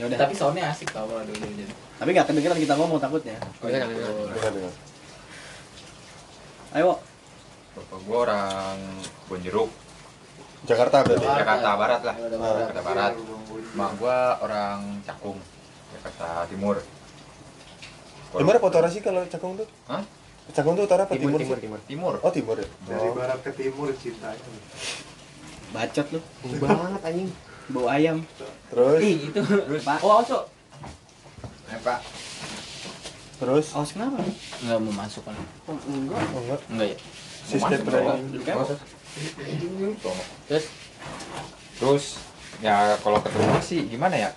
[0.00, 1.74] ya udah Tapi soundnya asik tau kalau dulu jadi.
[2.00, 4.48] tapi nggak kedengeran kita ngomong takutnya oh, iya, iya.
[4.48, 4.72] dengar
[6.70, 7.02] ayo.
[7.70, 8.78] Bapak gua orang
[9.30, 9.70] Bonjeruk,
[10.66, 12.16] Jakarta berarti Jakarta Barat lah.
[12.18, 12.58] Ah.
[12.66, 13.12] Jakarta Barat.
[13.78, 15.38] Mak gua orang Cakung,
[15.94, 16.82] Jakarta Timur.
[18.34, 19.66] Gimana utara sih kalau Cakung tuh?
[19.86, 20.02] Hah?
[20.50, 21.58] Cakung tuh utara apa timur timur?
[21.58, 22.14] timur timur Timur.
[22.26, 22.66] Oh timur ya.
[22.90, 24.42] dari barat ke timur cintanya
[25.70, 26.20] bacot lu.
[26.60, 27.30] Bau banget anjing.
[27.70, 28.18] Bau ayam.
[28.70, 29.00] Terus?
[29.02, 29.40] Ih itu.
[29.86, 29.98] Pak.
[30.02, 30.38] Oh Wo.
[31.70, 32.00] Eh, Pak.
[33.40, 33.72] terus?
[33.72, 34.20] Awas kenapa?
[34.60, 35.32] Enggak mau masuk kan.
[35.64, 36.20] oh, enggak.
[36.36, 36.60] Oh, enggak.
[36.68, 36.98] Enggak ya?
[37.50, 38.22] si skate berani.
[40.46, 40.64] terus?
[41.80, 42.04] Terus?
[42.60, 44.30] Ya kalau ketemu sih gimana ya?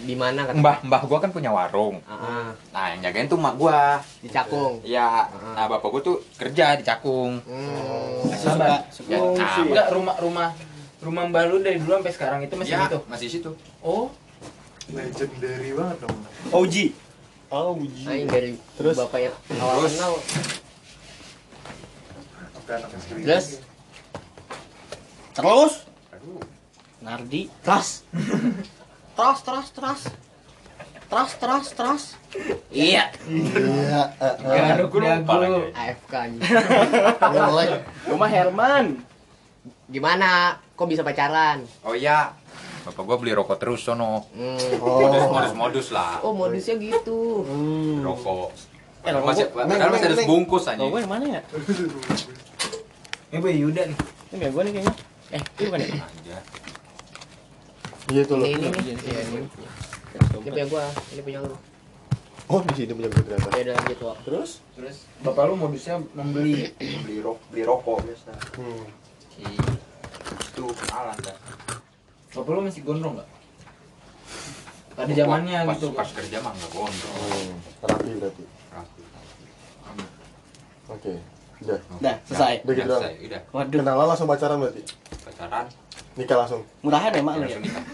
[0.00, 2.00] Di mana kan Mbah, mbah gua kan punya warung.
[2.04, 4.00] Ah, Nah, yang jagain tuh mak gua.
[4.18, 5.28] di Cakung Iya.
[5.54, 7.36] Nah, bapak gua tuh kerja di Cakung.
[7.38, 8.32] hmm.
[8.32, 8.84] Sabar.
[9.04, 10.48] Ya, nah, enggak rumah rumah
[11.00, 13.50] rumah mbak lu dari dulu sampai sekarang itu masih ya, gitu masih situ.
[13.80, 14.12] oh
[14.92, 16.16] legendary banget dong
[16.52, 16.74] OG
[17.50, 18.06] Oh, uji.
[18.06, 18.94] Aing dari Terus?
[18.94, 19.94] bapak yang awal Terus?
[19.96, 20.12] kenal
[23.16, 23.46] terus
[25.32, 25.74] terus
[26.12, 26.38] Aduh.
[27.00, 28.04] Nardi terus
[29.20, 30.00] terus terus terus
[31.06, 32.02] terus terus terus
[32.72, 34.02] iya Iya.
[34.40, 35.72] garuk Gua lupa dagu lagi.
[35.74, 36.40] AFK anjing.
[37.20, 37.78] Nge-like.
[38.06, 38.84] rumah Herman
[39.86, 40.30] gimana
[40.72, 42.32] kok bisa pacaran Oh iya.
[42.80, 44.24] Bapak gua beli rokok terus sono.
[44.32, 44.80] hmm.
[44.80, 46.22] Modus modus modus lah.
[46.22, 47.44] oh modusnya gitu
[48.00, 48.56] Rokok.
[49.02, 50.80] Eh, rokok masih, gua- padahal masih ada Neng, neng, sebungkus aja.
[50.80, 51.40] gue yang mana ya?
[53.28, 53.96] ini bu Yuda nih
[54.30, 54.94] Ini gue nih kayaknya
[55.30, 55.80] Eh, ini bukan
[56.24, 56.40] ya?
[58.10, 58.44] Iya tuh lo.
[58.44, 59.38] ini ini nih Iya, ini
[60.36, 61.54] ini punya gua ini punya lu
[62.46, 63.46] Oh, di sini punya gue ternyata.
[63.54, 64.16] ya udah lanjut Wak.
[64.26, 64.50] Terus?
[64.74, 68.34] Terus bapak lu modusnya membeli beli rok beli rokok biasa.
[68.58, 68.84] Hmm.
[70.42, 71.36] Itu kenalan dah.
[72.32, 73.28] Bapak lu masih gondrong nggak?
[74.90, 75.94] Pada zamannya Pas- gitu.
[75.94, 77.54] pas kerja mah nggak gondrong Hmm.
[77.86, 78.44] Rapi berarti.
[78.68, 79.02] Rapi.
[80.90, 81.12] Oke.
[81.60, 81.78] Udah.
[81.94, 84.82] Udah, selesai Udah gitu Udah, Waduh, Kenalan langsung pacaran berarti.
[85.22, 85.66] pacaran
[86.18, 86.66] Nikah langsung.
[86.82, 87.46] murahan ya mak lu ya?
[87.46, 87.84] langsung nikah.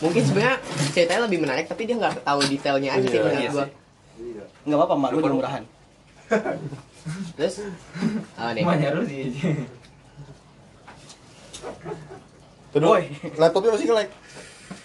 [0.00, 0.56] Mungkin sebenarnya
[0.90, 3.24] ceritanya lebih menarik tapi dia nggak tahu detailnya aja sih Iya.
[3.24, 3.66] menurut Iya gua.
[4.60, 5.62] Nggak apa-apa mak, gue udah murahan
[7.34, 7.54] terus?
[8.38, 8.62] Apa nih.
[8.62, 9.34] Emaknya lu sih.
[13.34, 14.12] Laptopnya masih nge-like.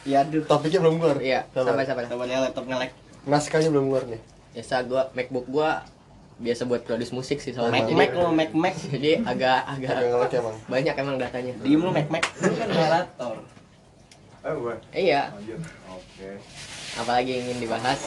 [0.06, 0.42] Ya aduh.
[0.46, 1.18] Topiknya belum keluar.
[1.22, 1.78] iya Sabar.
[1.78, 2.04] sabar sabar.
[2.10, 2.92] Coba lihat laptop nge-lag
[3.26, 4.22] Naskahnya belum keluar nih.
[4.56, 5.84] biasa gua MacBook gua
[6.38, 9.96] biasa buat produce musik sih soalnya Mac Mac lo, Mac Mac jadi agak agak
[10.34, 10.56] emang.
[10.68, 13.36] banyak emang datanya Diem lu Mac Mac Lu kan narator
[14.42, 14.76] Eh, gue.
[14.94, 15.34] Iya.
[15.90, 16.38] Oke.
[16.96, 18.02] apalagi yang ingin dibahas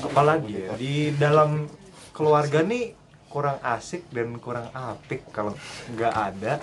[0.00, 1.66] Apalagi ya di dalam
[2.10, 2.94] keluarga nih
[3.26, 5.56] kurang asik dan kurang apik kalau
[5.90, 6.62] nggak ada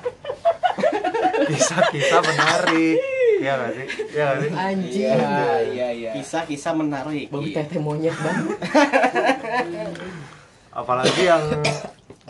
[1.43, 2.95] kisah-kisah menarik.
[3.41, 3.87] Iya nggak sih?
[4.07, 4.51] Iya nggak sih?
[4.53, 5.19] anjing
[5.67, 7.55] iya iya Kisah-kisah menarik babi Iya.
[7.59, 8.55] tete monyet banget
[10.71, 11.43] Apalagi yang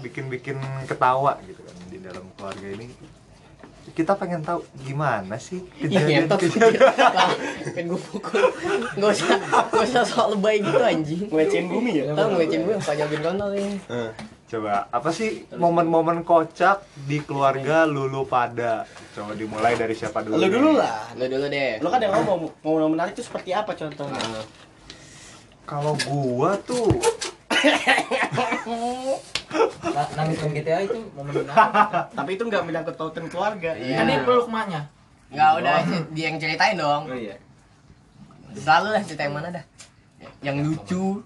[0.01, 0.57] bikin-bikin
[0.89, 2.89] ketawa gitu kan di dalam keluarga ini.
[3.91, 7.33] Kita pengen tahu gimana sih ngentot kejadian-kejadian Lah,
[7.75, 8.39] pengen gue pukul
[8.93, 9.35] Gak usah,
[9.67, 12.13] gak usah soal lebay gitu anjing Ngecin bumi ya?
[12.13, 13.75] Tau ngecin gue yang panjangin kontol ini
[14.47, 18.85] Coba, apa sih momen-momen kocak di keluarga Lulu pada?
[19.17, 20.39] Coba dimulai dari siapa dulu?
[20.39, 20.51] Lu nih?
[20.55, 24.45] dulu lah Lu dulu deh Lu kan yang ngomong, mau menarik itu seperti apa contohnya?
[25.65, 27.01] Kalau gua tuh
[29.91, 31.33] Na- nangis GTA itu momen
[32.17, 33.75] Tapi itu nggak menyangkut pautan keluarga.
[33.75, 33.95] Iya.
[33.99, 34.81] kan dia peluk maknya
[35.31, 35.75] Nggak udah,
[36.11, 37.07] dia yang ceritain dong.
[37.07, 37.39] Oh iya.
[38.51, 39.65] Selalu lah cerita yang mana dah.
[40.43, 41.23] Yang lucu.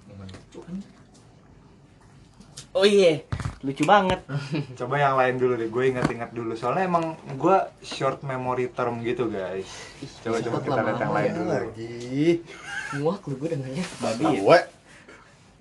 [2.76, 3.24] Oh iya,
[3.64, 4.20] lucu banget.
[4.80, 6.60] Coba yang lain dulu deh, gue ingat-ingat dulu.
[6.60, 9.66] Soalnya emang gua short memory term gitu guys.
[10.22, 11.50] Coba coba kita lihat yang lain dulu.
[11.50, 11.96] lagi.
[13.00, 13.86] Muak lu gue dengernya.
[14.04, 14.24] Babi.
[14.44, 14.60] Ya?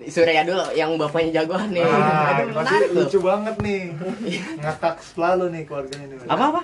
[0.07, 3.81] Surya dulu, yang bapaknya jagoan nih Ah, Aduh pasti menarik tuh lucu banget nih.
[4.59, 6.17] Ngakak selalu nih keluarganya nih.
[6.25, 6.62] Apa-apa?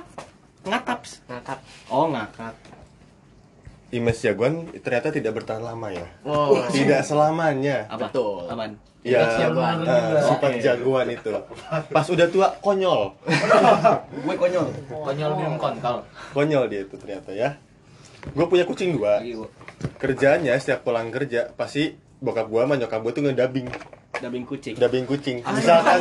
[0.61, 2.55] Ngataps Ngakak Oh ngakak
[3.91, 6.07] Image jagoan ternyata tidak bertahan lama ya.
[6.23, 7.91] Wow, Tidak selamanya.
[7.91, 8.07] Apa?
[8.07, 8.47] Betul.
[8.47, 8.79] Apaan?
[9.03, 9.83] Ya, jagoan.
[9.83, 11.33] eh, sifat jagoan itu.
[11.91, 13.11] Pas udah tua konyol.
[14.23, 17.57] Gue konyol konyol minum kontol Konyol dia itu ternyata ya.
[18.31, 19.19] Gue punya kucing dua.
[19.25, 19.43] Iya,
[19.97, 23.67] Kerjanya setiap pulang kerja pasti bokap gua sama nyokap gua tuh ngedabing,
[24.21, 25.41] Dabing kucing dubbing kucing.
[25.41, 25.99] Misalkan,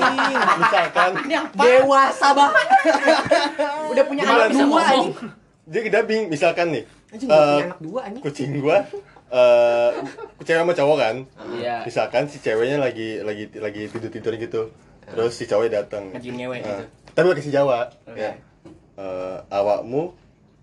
[0.60, 1.62] misalkan Ini apa?
[1.62, 2.68] Dewasa banget
[3.92, 5.16] Udah punya Gimana anak dua anjing
[5.70, 8.78] dia ngedabing, misalkan nih, Anjing udah eh, punya anak dua anjing kucing gua
[9.30, 9.90] eh
[10.42, 11.16] cewek sama cowok kan.
[11.54, 14.62] iya Misalkan si ceweknya lagi lagi lagi tidur tidur gitu,
[15.06, 16.10] terus si cowok datang.
[16.12, 17.86] Ngewe Eh, gitu tapi pakai si Jawa.
[18.04, 18.18] Oke.
[18.18, 18.34] Ya.
[18.98, 20.18] Eh, awakmu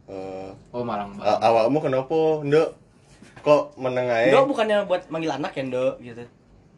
[0.06, 2.68] eh, oh malang a- awakmu kenapa nduk
[3.46, 6.26] kok menengahe Ndo bukannya buat manggil anak ya Ndo gitu.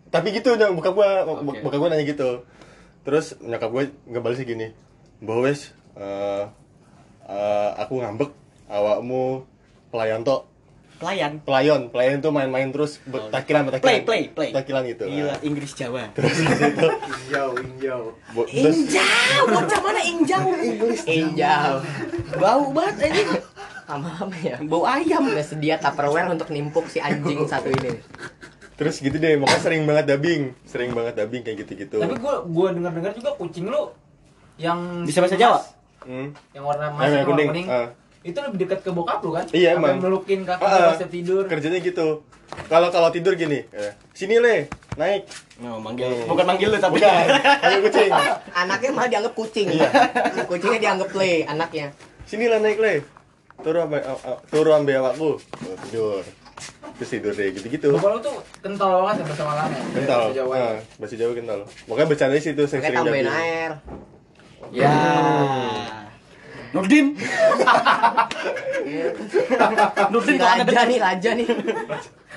[0.08, 1.64] Tapi gitu nyok bokap gua Oke.
[1.64, 2.44] bokap gua nanya gitu.
[3.02, 4.76] Terus nyokap gua ngebales gini
[5.18, 6.44] bahwa wes eh,
[7.24, 8.30] eh, aku ngambek
[8.68, 9.48] awakmu
[9.88, 10.44] pelayan tok.
[10.98, 11.38] Pelayan?
[11.40, 14.02] Pelayon pelayan tuh main-main terus be- takilan Play, takilan.
[14.02, 15.06] Play, play takilan gitu.
[15.06, 16.10] Gila, Nah, Inggris Jawa.
[16.10, 16.88] Terus di situ.
[16.90, 18.02] Injau, injau.
[18.34, 20.42] bo- Injau, bocah mana injau?
[21.06, 21.72] Injau.
[22.34, 23.22] Bau banget aja
[23.88, 27.98] Lama-lama ya Bau ayam Udah sedia tupperware untuk nimpuk si anjing satu ini
[28.78, 32.70] terus gitu deh makanya sering banget dubbing sering banget dubbing kayak gitu-gitu tapi gua gua
[32.70, 33.90] dengar dengar juga kucing lu
[34.54, 35.58] yang Bisa bahasa Jawa?
[36.06, 36.30] hmm.
[36.52, 37.90] yang warna emas itu warna kuning, kuning ah.
[38.18, 39.46] Itu lebih dekat ke bokap lu kan?
[39.48, 39.98] Iya, Sampai emang.
[40.00, 41.42] melukin kaki Ah, pas dia tidur.
[41.46, 42.22] kerjanya gitu
[42.66, 45.26] kalau kalau tidur gini eh, sini le naik
[45.58, 46.14] No, manggil.
[46.22, 47.02] Bukan manggil lu tapi.
[47.02, 47.14] bukan
[47.58, 48.10] panggil kucing
[48.62, 49.66] Anaknya malah dianggap kucing.
[49.70, 49.90] Iya.
[50.44, 51.90] Kucingnya dianggap play anaknya.
[52.22, 52.94] sini lah naik le
[53.58, 53.98] turu ambe
[54.48, 56.22] turu ambe awakku Oh, tidur
[56.94, 59.80] terus tidur deh gitu gitu Bapak lu tuh kental banget ya bahasa Malangnya.
[59.92, 60.54] kental Bahasa Jawa.
[60.54, 63.70] Nah, bahasa Jawa kental makanya bercanda sih itu sering Kayak sering tambahin jadi air.
[64.68, 64.92] Ya.
[66.68, 67.06] Nurdin.
[70.10, 71.48] Nurdin kalau anda Raja nih, raja nih.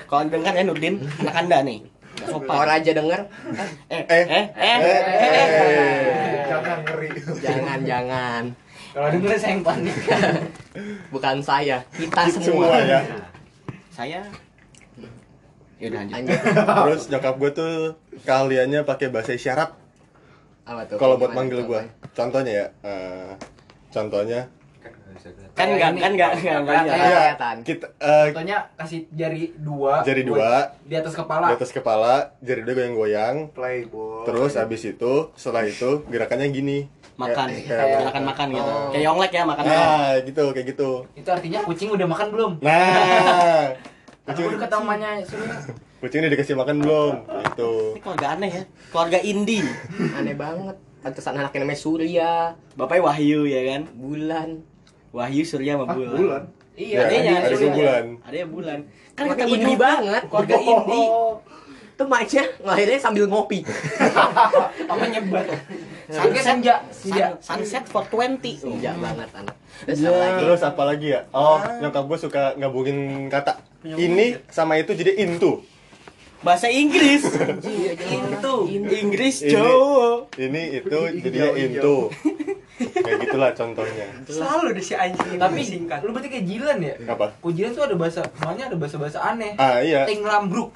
[0.06, 1.78] kalau anda dengar ya Nurdin, anak anda nih.
[1.82, 2.66] Nggak Kalau Sopan.
[2.70, 3.20] raja denger,
[3.90, 4.04] Eh, Eh.
[4.06, 6.42] eh, eh, eh, eh, eh.
[6.46, 7.08] Jangan ngeri.
[7.40, 8.42] jangan jangan.
[8.92, 9.96] Kalau denger saya yang panik.
[11.08, 12.78] Bukan saya, kita semua semua.
[12.80, 13.00] ya
[13.88, 14.20] Saya.
[15.76, 16.14] Ya udah lanjut.
[16.14, 16.38] Lanjut.
[16.86, 17.72] terus nyokap gue tuh
[18.22, 19.74] kaliannya pakai bahasa isyarat
[20.62, 20.96] Apa tuh?
[20.96, 23.30] kalau buat manggil gue contohnya ya eh,
[23.90, 24.46] contohnya
[25.52, 26.84] Kan enggak, kan enggak, enggak banyak.
[26.88, 27.12] Kayak Iya.
[27.12, 27.56] kelihatan.
[27.62, 30.00] kita eh, Contohnya kasih jari dua.
[30.02, 30.50] Jari dua.
[30.82, 31.46] Di atas kepala.
[31.46, 34.24] di atas kepala jari dia goyang-goyang Playboy.
[34.24, 36.78] terus abis itu setelah itu gerakannya gini
[37.24, 38.70] Makan, Kayak- kayak- gerakan makan gitu.
[38.72, 38.88] Oh.
[38.88, 39.62] Kayak yonglek ya makan.
[39.64, 42.52] nah gitu kayak gitu Itu artinya kucing udah makan belum?
[42.60, 43.66] nah
[44.22, 45.54] Aku kucing udah ketemuannya Surya.
[45.98, 47.14] kucing ini dikasih makan belum
[47.48, 48.62] gitu Ini keluarga aneh ya.
[48.88, 49.66] Keluarga indie.
[50.18, 50.76] Aneh banget.
[51.00, 52.32] Pantesan anaknya namanya Surya,
[52.72, 53.82] Bapaknya Wahyu ya kan.
[53.92, 54.48] Bulan.
[55.10, 56.14] Wahyu Surya sama Ah, Bulan.
[56.14, 56.42] bulan.
[56.72, 57.58] Iya, Ya, Adanya ada Surya.
[57.60, 58.04] dua bulan.
[58.22, 58.78] Adanya Bulan.
[59.12, 59.84] Kan ketemu indie juga.
[59.84, 60.22] banget.
[60.24, 61.06] Keluarga indie.
[61.92, 63.58] Tuh maknya ngelahirinnya sambil ngopi.
[64.82, 65.46] Apa nyebat?
[66.12, 67.26] Sunset, senja, senja.
[67.38, 68.38] sun- sunset for 20.
[68.54, 69.56] Senja banget anak.
[69.82, 70.38] Terus apa lagi?
[70.38, 75.64] terus apa lagi ya oh nyokap gue suka gabungin kata ini sama itu jadi into
[76.40, 77.22] Bahasa Inggris.
[78.34, 78.54] Itu
[78.92, 80.26] Inggris Jawa.
[80.36, 82.10] ini itu jadinya into
[82.98, 86.02] kayak gitulah contohnya Selalu deh si anjing ini Tapi singkat.
[86.02, 86.94] lu berarti kayak Jilan ya?
[87.06, 89.54] apa Kok Jilan tuh ada bahasa, semuanya ada bahasa-bahasa aneh.
[89.56, 90.74] ah iya Ting lambruk.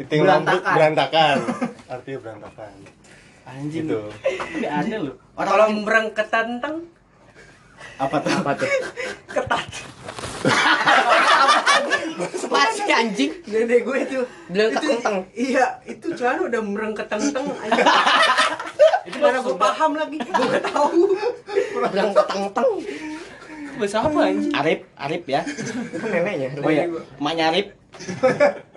[0.00, 0.74] Ting lambruk Berantakan.
[0.74, 1.36] berantakan
[1.92, 2.72] artinya berantakan
[3.46, 3.86] Anjing.
[3.86, 4.00] gitu
[4.52, 5.14] Enggak ada loh.
[5.32, 6.74] Kalau berangkat tentang
[7.96, 8.30] apa tuh?
[8.34, 8.68] Apa tuh?
[9.26, 9.64] ketat.
[12.34, 13.32] Spasi anjing.
[13.42, 14.24] Gede gue tuh.
[14.48, 15.16] Bilang Itu- ketenteng.
[15.32, 17.86] Iya, itu jangan udah merengket tentang anjing.
[19.06, 20.18] Itu mana gue paham lagi.
[20.18, 21.00] Gue gak tahu.
[21.86, 22.70] Bilang ketenteng.
[23.76, 24.52] Bahasa apa anjing?
[24.52, 25.40] Arif, Arif ya.
[25.44, 26.48] Itu kan neneknya.
[26.58, 26.84] Oh iya,
[27.20, 27.66] emaknya Arif,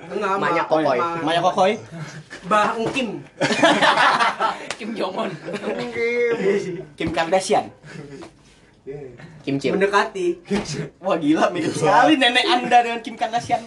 [0.10, 0.98] Enggak, Emaknya Ma- Kokoy.
[0.98, 1.72] Ma- emaknya Kokoy.
[2.46, 3.10] Bah Kim.
[4.76, 5.32] Kim Jong Un.
[6.98, 7.70] Kim Kardashian.
[9.46, 9.78] Kim Cil.
[9.78, 10.42] Mendekati.
[10.98, 13.62] Wah gila, mirip sekali nenek anda dengan Kim Kardashian.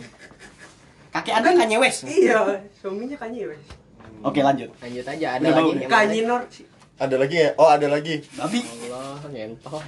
[1.12, 2.08] Kakek anda Kanye West.
[2.08, 3.68] Iya, suaminya Kanye West.
[4.22, 4.70] Oke lanjut.
[4.78, 5.72] Lanjut aja ada Udah lagi?
[5.86, 6.42] Kanye Nor.
[6.94, 8.62] ada lagi ya oh ada lagi Babi.
[8.86, 9.82] Allah ngentot.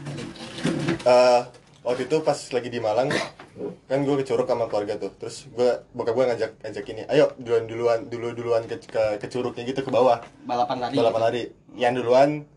[1.06, 1.40] Eh,
[1.84, 3.12] waktu itu pas lagi di Malang
[3.84, 7.28] kan gue ke Curug sama keluarga tuh terus gue bokap gue ngajak ngajak ini ayo
[7.36, 10.94] duluan duluan dulu duluan ke, ke, ke Curugnya gitu ke bawah Balapan lari.
[10.94, 11.42] balapan lari
[11.74, 12.48] yang duluan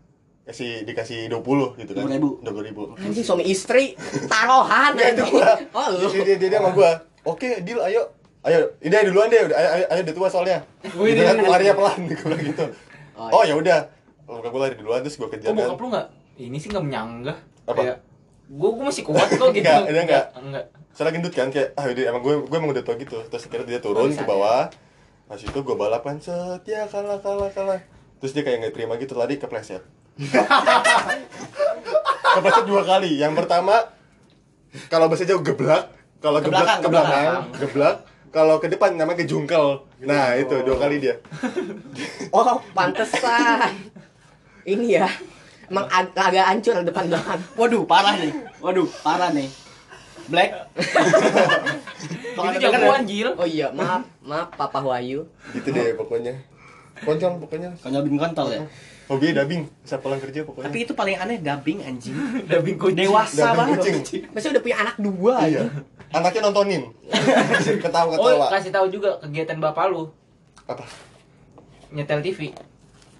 [0.42, 1.44] kasih dikasih 20
[1.78, 2.40] gitu kan 20.000.
[2.40, 3.92] 20 ribu Anjing suami istri
[4.24, 5.60] taruhan Ya, itu gua.
[5.70, 6.08] Oh lu.
[6.08, 6.90] dia, dia, dia, sama gue
[7.22, 8.08] oke deal ayo
[8.42, 11.52] ayo ini ayo duluan deh udah ayo, ayo, ayo udah tua soalnya gitu kan dia-
[11.52, 12.64] larinya pelan gue gitu
[13.12, 13.78] Oh, oh ya udah
[14.24, 16.06] bokap gue lari duluan terus gue kejar Oh, kan bokap lu nggak?
[16.38, 17.36] Ini sih nggak menyanggah.
[17.66, 17.76] Apa?
[17.76, 17.96] Kayak,
[18.48, 19.62] gua, gua masih kuat kok gitu.
[19.62, 20.26] Nggak, dia nggak.
[20.38, 20.64] Enggak.
[20.90, 23.66] soalnya gendut kan kayak ah udah emang gue gue emang udah tua gitu terus akhirnya
[23.68, 24.66] dia turun ke bawah
[25.24, 27.78] pas itu gue balapan set ya kalah kalah kalah
[28.18, 29.78] terus dia kayak nggak terima gitu lari kepleset
[32.34, 33.94] kepleset dua kali yang pertama
[34.86, 35.86] kalau bahasa jauh geblak
[36.18, 37.34] kalau Ke geblak ke ke belakang.
[37.56, 37.96] geblak
[38.28, 41.16] kalau ke depan namanya kejungkel nah itu dua kali dia
[42.28, 43.72] Oh, pantesan.
[44.66, 45.08] Ini ya.
[45.68, 47.40] Emang ag- agak hancur depan belakang.
[47.54, 48.32] Waduh, parah nih.
[48.58, 49.48] Waduh, parah nih.
[50.26, 50.50] Black.
[52.30, 53.28] Itu jagoan Jil.
[53.32, 55.24] Oh iya, maaf, maaf Papa Wahyu.
[55.50, 56.36] gitu deh pokoknya
[56.98, 58.60] konyol pokoknya Konyol bin kontol ya.
[59.06, 62.12] hobi dubbing bisa pulang kerja pokoknya Tapi itu paling aneh dubbing anjing.
[62.50, 63.06] Dubbing kucing.
[63.06, 63.78] Dewasa banget.
[63.80, 63.96] kucing.
[64.28, 65.68] Masih udah punya anak dua iya anjing.
[66.10, 66.82] anaknya nontonin
[67.84, 70.10] ketawa Oh, kasih tahu juga kegiatan bapak lu.
[70.66, 70.84] apa
[71.88, 72.52] Nyetel TV.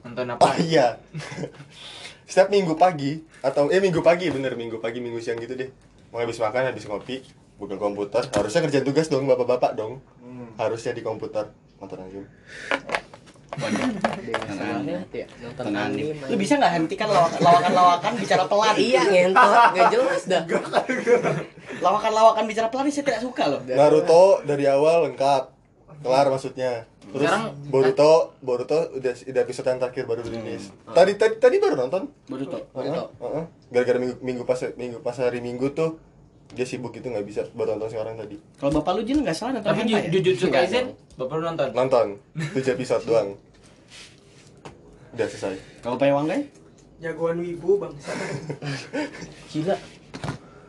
[0.03, 0.59] Nonton Oh apa?
[0.61, 0.99] iya.
[2.29, 5.73] Setiap minggu pagi atau eh minggu pagi bener minggu pagi minggu siang gitu deh.
[6.13, 7.25] Mau habis makan habis ngopi
[7.57, 8.21] buka komputer.
[8.37, 10.05] Harusnya kerjaan tugas dong bapak-bapak dong.
[10.61, 11.49] Harusnya di komputer.
[11.81, 12.29] Nonton anime
[15.09, 15.27] ya.
[15.41, 16.15] Nonton anime.
[16.29, 18.75] Lu bisa nggak hentikan lawakan- lawakan-lawakan bicara pelan?
[18.77, 20.43] Iya ngentot, gak jelas dah.
[21.81, 23.61] Lawakan-lawakan bicara pelan ini saya tidak suka loh.
[23.65, 25.58] Naruto dari awal lengkap
[25.99, 26.73] kelar maksudnya
[27.05, 31.75] terus Sekarang- Boruto Boruto udah udah episode yang terakhir baru rilis tadi tadi tadi baru
[31.77, 32.59] nonton Boruto.
[32.69, 33.03] Boruto.
[33.17, 33.45] Heeh, heeh.
[33.69, 35.99] gara-gara minggu minggu pas minggu pas hari minggu tuh
[36.49, 39.53] dia sibuk gitu nggak bisa baru nonton sekarang tadi Kalau bapak lu Jin nggak salah
[39.55, 40.01] nonton Tapi hentai ya?
[40.07, 40.85] Ju- Jujutsu Kaisen,
[41.15, 41.69] bapak lu nonton?
[41.73, 42.07] nonton
[42.55, 43.29] tujuh episode doang
[45.11, 46.43] udah selesai Kalau Pak Wanggai?
[46.99, 47.95] Jagoan wibu bang.
[49.51, 49.77] Gila.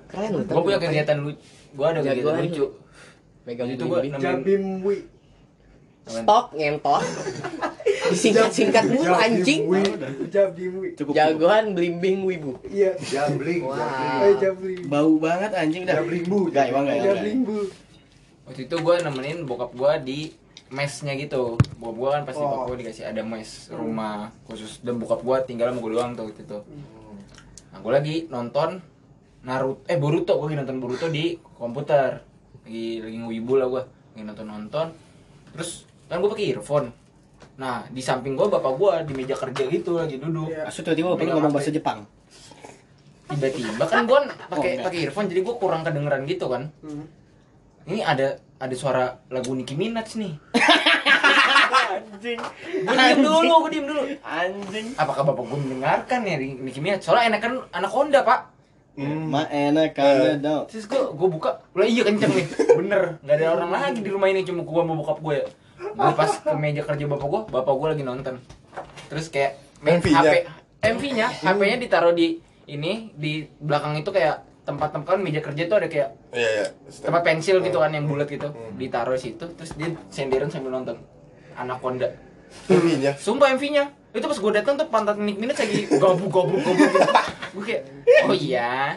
[0.07, 0.41] Keren loh.
[0.43, 1.41] Gue punya kegiatan lucu.
[1.71, 2.43] Gue ada kegiatan Jagoan.
[2.45, 2.65] lucu.
[3.43, 4.97] Megang Itu nemenin- Jabim wi.
[6.09, 7.05] Stop ngentot.
[8.11, 9.69] Disingkat-singkat mulu anjing.
[10.97, 11.13] Cukup.
[11.13, 12.57] Jagoan blimbing wibu.
[12.65, 12.97] Iya.
[12.97, 14.25] Jambling, Wah.
[14.25, 14.81] Eh.
[14.89, 16.01] Bau banget anjing dah.
[16.01, 16.49] Jabling bu.
[16.49, 17.05] Enggak, emang enggak.
[17.05, 17.59] Jablim bu.
[18.49, 20.19] Waktu itu gue nemenin bokap gue di
[20.73, 21.53] mesnya gitu.
[21.77, 22.49] Bokap gue kan pasti Oh.
[22.49, 26.25] bokap gue dikasih ada mes rumah khusus dan bokap gue tinggal sama gue doang tuh
[26.33, 26.59] waktu itu.
[27.69, 28.81] Nah gue lagi nonton
[29.39, 32.25] Naruto, eh Boruto, gue lagi nonton Boruto di komputer.
[32.65, 33.83] Lagi lagi ngewibu lah gue,
[34.17, 34.87] lagi nonton nonton.
[35.53, 36.89] Terus kan gue pakai earphone.
[37.61, 40.49] Nah di samping gue bapak gue di meja kerja gitu lagi duduk.
[40.49, 40.65] Iya.
[40.65, 42.09] Asu tiba-tiba lu ngomong bahasa Jepang.
[43.29, 44.19] Tiba-tiba kan gue
[44.49, 46.73] pakai Oh, pakai earphone jadi gue kurang kedengeran gitu kan.
[46.81, 47.05] Hmm.
[47.85, 50.33] Ini ada ada suara lagu Nicki Minaj nih.
[51.89, 52.39] Anjing.
[52.85, 54.01] Gue diem dulu, gue diem dulu.
[54.25, 54.87] Anjing.
[54.97, 57.05] Apakah bapak gue mendengarkan ya Nicki Minaj?
[57.05, 58.49] Soalnya enak kan anak Honda pak.
[58.99, 59.31] Hmm.
[59.31, 60.67] Ma enak kan dong.
[60.67, 62.45] Terus gue gue buka, lah iya kenceng nih,
[62.75, 63.15] bener.
[63.23, 65.47] Nggak ada orang lagi di rumah ini cuma gue sama bokap gue ya.
[65.79, 68.35] Gue pas ke meja kerja bapak gue, bapak gue lagi nonton.
[69.07, 70.19] Terus kayak main MV-nya.
[70.21, 70.33] HP,
[70.85, 75.89] MV-nya, HP-nya ditaruh di ini di belakang itu kayak tempat-tempat kan meja kerja tuh ada
[75.89, 76.65] kayak iya iya
[77.01, 78.77] tempat pensil gitu kan yang bulat gitu Hmm.
[78.77, 81.01] ditaruh di situ terus dia senderan sambil nonton
[81.57, 82.05] Anaconda
[82.67, 86.85] ininya sumpah MV-nya itu pas gue datang tuh pantat Nick Minaj lagi gabuk gabuk gabuk
[86.85, 87.01] gitu.
[87.49, 87.83] gue kayak
[88.23, 88.93] oh iya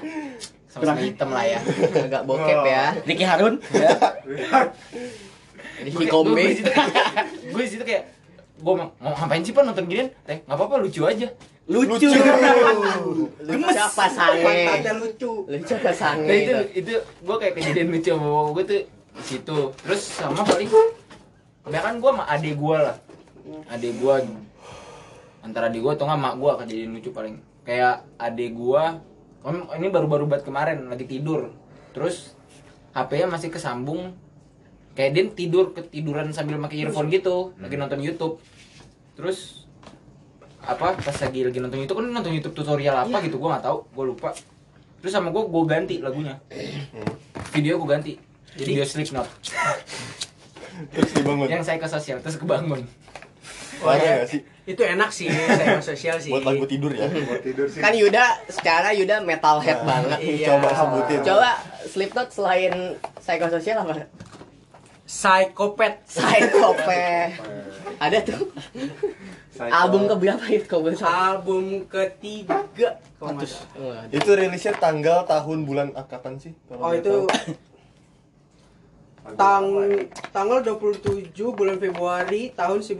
[0.68, 2.84] sama hitam lah ya Agak bokep ya.
[3.04, 3.56] Ricky Harun.
[3.72, 3.92] Ya.
[5.80, 6.44] Ricky Kombe.
[7.52, 8.04] gue situ kayak
[8.62, 11.28] gue mau, mau ngapain sih pak nonton ginian eh nggak apa-apa lucu aja
[11.62, 12.10] Lucu.
[12.10, 14.66] Lucu apa sange?
[14.98, 15.46] Lucu.
[15.46, 16.26] Lucu apa sange?
[16.26, 16.62] nah itu itu?
[16.82, 18.80] itu gue kayak kejadian lucu sama bapak gue tuh
[19.12, 20.68] di situ terus sama paling
[21.70, 22.96] kan gue sama adik gue lah
[23.70, 24.14] adik gue
[25.44, 28.82] antara adik gue atau nggak mak gue kejadian lucu paling kayak adik gue
[29.78, 31.52] ini baru-baru banget kemarin lagi tidur
[31.92, 32.34] terus
[32.96, 34.16] HP-nya masih kesambung
[34.92, 38.40] kayak dia tidur ketiduran sambil pakai earphone gitu lagi nonton YouTube.
[39.16, 39.68] Terus
[40.62, 43.78] apa pas lagi lagi nonton YouTube kan nonton YouTube tutorial apa gitu gue nggak tahu
[43.88, 44.30] gue lupa.
[45.02, 46.38] Terus sama gue gue ganti lagunya.
[47.56, 48.12] Video gue ganti
[48.56, 49.28] video Slipknot.
[50.92, 51.46] Terus dibangun.
[51.48, 52.84] Yang saya ke sosial terus kebangun.
[53.82, 54.40] Parah nggak sih?
[54.62, 56.30] Itu enak sih, saya sosial sih.
[56.30, 57.10] buat lagu tidur ya?
[57.10, 57.82] Buat tidur sih.
[57.82, 60.18] Kan Yuda secara Yuda metalhead banget.
[60.22, 60.54] Iya.
[60.54, 61.18] coba sebutin.
[61.26, 61.50] Coba
[61.82, 64.06] Slipknot selain psikososial apa?
[65.12, 66.08] Psikopat.
[66.08, 67.36] Psychopath.
[68.04, 68.48] Ada tuh.
[69.60, 70.96] Album keberapa itu kau boleh?
[71.04, 72.64] Album ketiga.
[73.20, 73.36] Wah,
[74.08, 77.14] itu rilisnya tanggal tahun bulan ah, kapan sih Kalau Oh itu
[79.38, 79.70] tang
[80.34, 82.98] tanggal 27 bulan Februari tahun 1000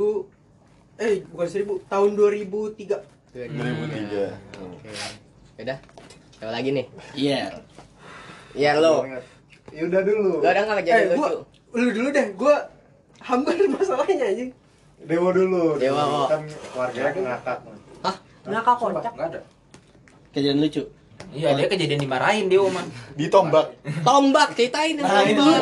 [1.03, 4.91] eh bukan 1000 tahun 2003 2003 Oke.
[5.59, 5.79] Udah.
[6.39, 6.87] Coba lagi nih.
[7.19, 7.59] Iya.
[8.55, 9.03] Ya lo.
[9.75, 10.39] Ya udah dulu.
[10.39, 11.52] Lo ada nggak kejadian eh gua lucu?
[11.73, 12.57] Lu dulu deh gua
[13.21, 14.51] hambar masalahnya anjing
[15.03, 15.83] Dewa dulu.
[15.83, 16.23] Dewa, dulu.
[16.31, 17.59] Kan keluarganya ngakak.
[18.47, 19.41] ngakak kocak nggak ada
[20.33, 20.83] Kejadian lucu.
[21.31, 22.83] iya dia kejadian dimarahin dia oma
[23.19, 23.67] ditombak
[24.03, 25.39] Tombak ceritain Nah, itu.
[25.39, 25.59] Eh,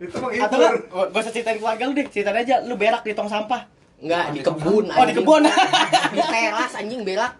[0.00, 0.56] Itu itu.
[0.56, 2.60] enggak, gak usah ceritain keluarga lu deh, ceritain aja
[4.00, 4.40] lu berak di.
[4.40, 5.16] Enggak, kebun Oh, di anjing.
[5.18, 5.42] kebun.
[6.10, 7.32] Di teras anjing berak.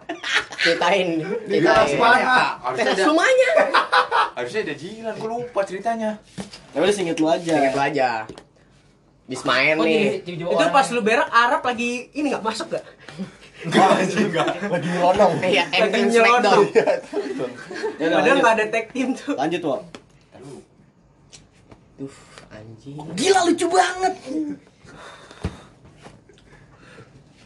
[0.57, 1.09] Ceritain.
[1.43, 2.61] Di teras mana?
[2.61, 3.49] harusnya ada rumahnya.
[4.31, 6.11] harusnya ada jilan gue lupa ceritanya
[6.71, 7.53] Ya udah singkat lu aja.
[7.55, 8.09] Ingat lu aja.
[9.23, 10.21] Bis main Oh, nih.
[10.21, 10.91] jadi- itu pas ya?
[10.91, 12.83] lu berak Arab lagi ini nggak masuk gak
[13.61, 16.61] enggak anjing enggak lagi nyelonong Iya, Lagi nyelonong.
[17.97, 18.37] Ya padahal lanjut.
[18.37, 19.81] nggak ada tag team tuh Lanjut, Wak.
[21.97, 22.15] Duh,
[22.49, 22.95] anjing.
[23.13, 24.13] Gila lucu banget.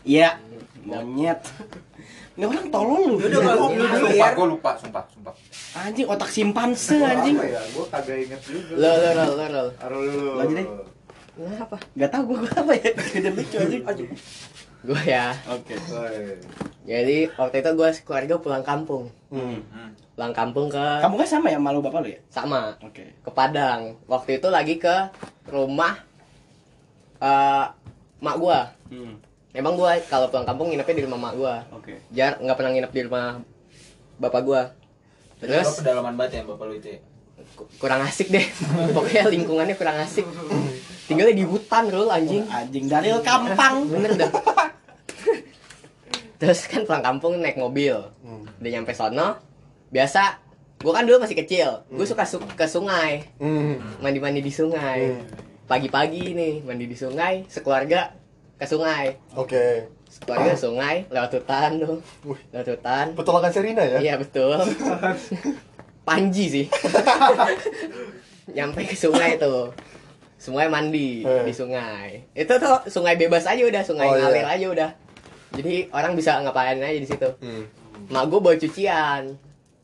[0.05, 0.37] Iya,
[0.85, 1.41] monyet.
[2.35, 3.15] Ini orang tolol lu.
[3.17, 5.33] Yaudah, kalau lu dulu sumpah ya gue lupa sumpah sumpah
[5.75, 7.35] Anjing otak simpanse anjing.
[7.39, 7.61] Apa ya?
[7.71, 8.73] Gua kagak inget juga.
[8.75, 9.63] Lo lo lo lo lo.
[10.43, 10.67] Lanjut deh.
[11.35, 11.75] Kenapa?
[11.95, 13.55] Gak tau gue apa ya kejadian lucu
[13.87, 14.09] anjing.
[14.83, 15.31] Gue ya.
[15.47, 15.73] Oke.
[15.89, 16.37] Woi.
[16.85, 19.03] Jadi waktu itu gue keluarga pulang kampung.
[19.31, 19.59] hmm.
[20.15, 22.19] Pulang kampung ke Kamu kan sama ya malu bapak lu ya?
[22.27, 23.15] sama Oke.
[23.15, 23.95] ke Padang.
[24.05, 24.95] Waktu itu lagi ke
[25.47, 25.97] rumah
[27.19, 27.65] eh
[28.19, 28.75] mak gua.
[28.91, 29.15] Hmm.
[29.55, 31.55] Emang gua kalau pulang kampung nginepnya di rumah mak gua.
[31.71, 31.97] Oke.
[32.09, 33.25] Jar nggak pernah nginep di rumah
[34.17, 34.61] bapak gua.
[35.35, 36.99] terus Terus pedalaman banget ya bapak lu itu ya
[37.53, 38.43] ku- kurang asik deh.
[38.95, 40.27] Pokoknya lingkungannya kurang asik.
[41.05, 42.43] Tinggalnya di hutan loh anjing.
[42.45, 43.87] Anjing Daril Kampang.
[43.87, 44.31] Bener dah.
[46.35, 47.95] Terus kan pulang kampung naik mobil.
[48.19, 48.43] Hmm.
[48.59, 49.39] Udah nyampe sono,
[49.87, 50.43] biasa
[50.75, 53.79] gue kan dulu masih kecil gue suka su- ke sungai Hmm.
[53.97, 55.17] mandi-mandi di sungai
[55.65, 58.11] pagi-pagi nih mandi di sungai sekeluarga
[58.55, 59.87] ke sungai Oke.
[60.05, 62.39] sekeluarga ke sungai lewat hutan tuh Wih.
[62.49, 63.99] lewat hutan Petualangan Serina ya?
[63.99, 64.55] iya betul
[66.07, 66.65] Panji sih
[68.55, 69.73] nyampe ke sungai tuh
[70.37, 71.43] semuanya mandi Eh.
[71.43, 74.23] di sungai itu tuh sungai bebas aja udah sungai Oh, iya.
[74.23, 74.89] ngalir aja udah
[75.51, 77.65] jadi orang bisa ngapain aja di situ Hmm.
[78.07, 79.33] mak gue bawa cucian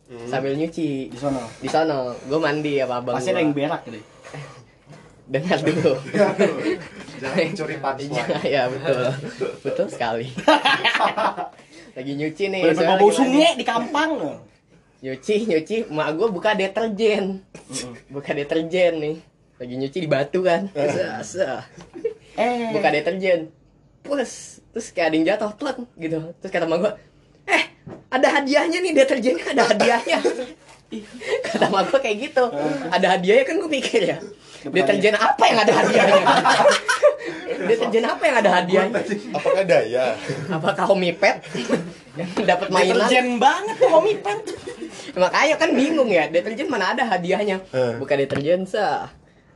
[0.05, 0.27] Hmm.
[0.27, 3.97] sambil nyuci di sana di sono gue mandi sama abang pasti ada yang berak gitu
[5.34, 5.96] dengar dulu.
[7.24, 8.44] Jangan mencuri punchline.
[8.60, 9.04] ya betul.
[9.63, 10.28] Betul sekali.
[11.96, 14.38] Lagi nyuci nih saya bau sungai di kampang loh.
[15.00, 15.76] nyuci nyuci.
[15.88, 17.48] Mak gue buka deterjen.
[18.12, 19.17] Buka deterjen nih.
[19.56, 20.67] Lagi nyuci di batu kan.
[20.76, 21.63] Sah, sah.
[22.36, 23.48] Eh, buka deterjen.
[24.04, 26.20] Plus terus kayak ada yang jatuh plek gitu.
[26.44, 26.91] Terus kata mak gue
[27.48, 27.63] eh
[28.12, 30.20] ada hadiahnya nih deterjennya ada hadiahnya.
[31.48, 32.44] Kata mak gue kayak gitu.
[32.91, 34.20] Ada hadiahnya kan gue mikir ya
[34.63, 36.21] deterjen apa yang ada hadiahnya
[37.69, 39.00] deterjen apa yang ada hadiahnya
[39.32, 40.06] Apakah daya?
[40.47, 41.36] apakah homipet
[42.13, 44.38] yang dapat mainan deterjen banget tuh Homi Pen.
[45.13, 47.93] makanya kan bingung ya deterjen mana ada hadiahnya Eh.
[47.97, 49.08] bukan deterjen sah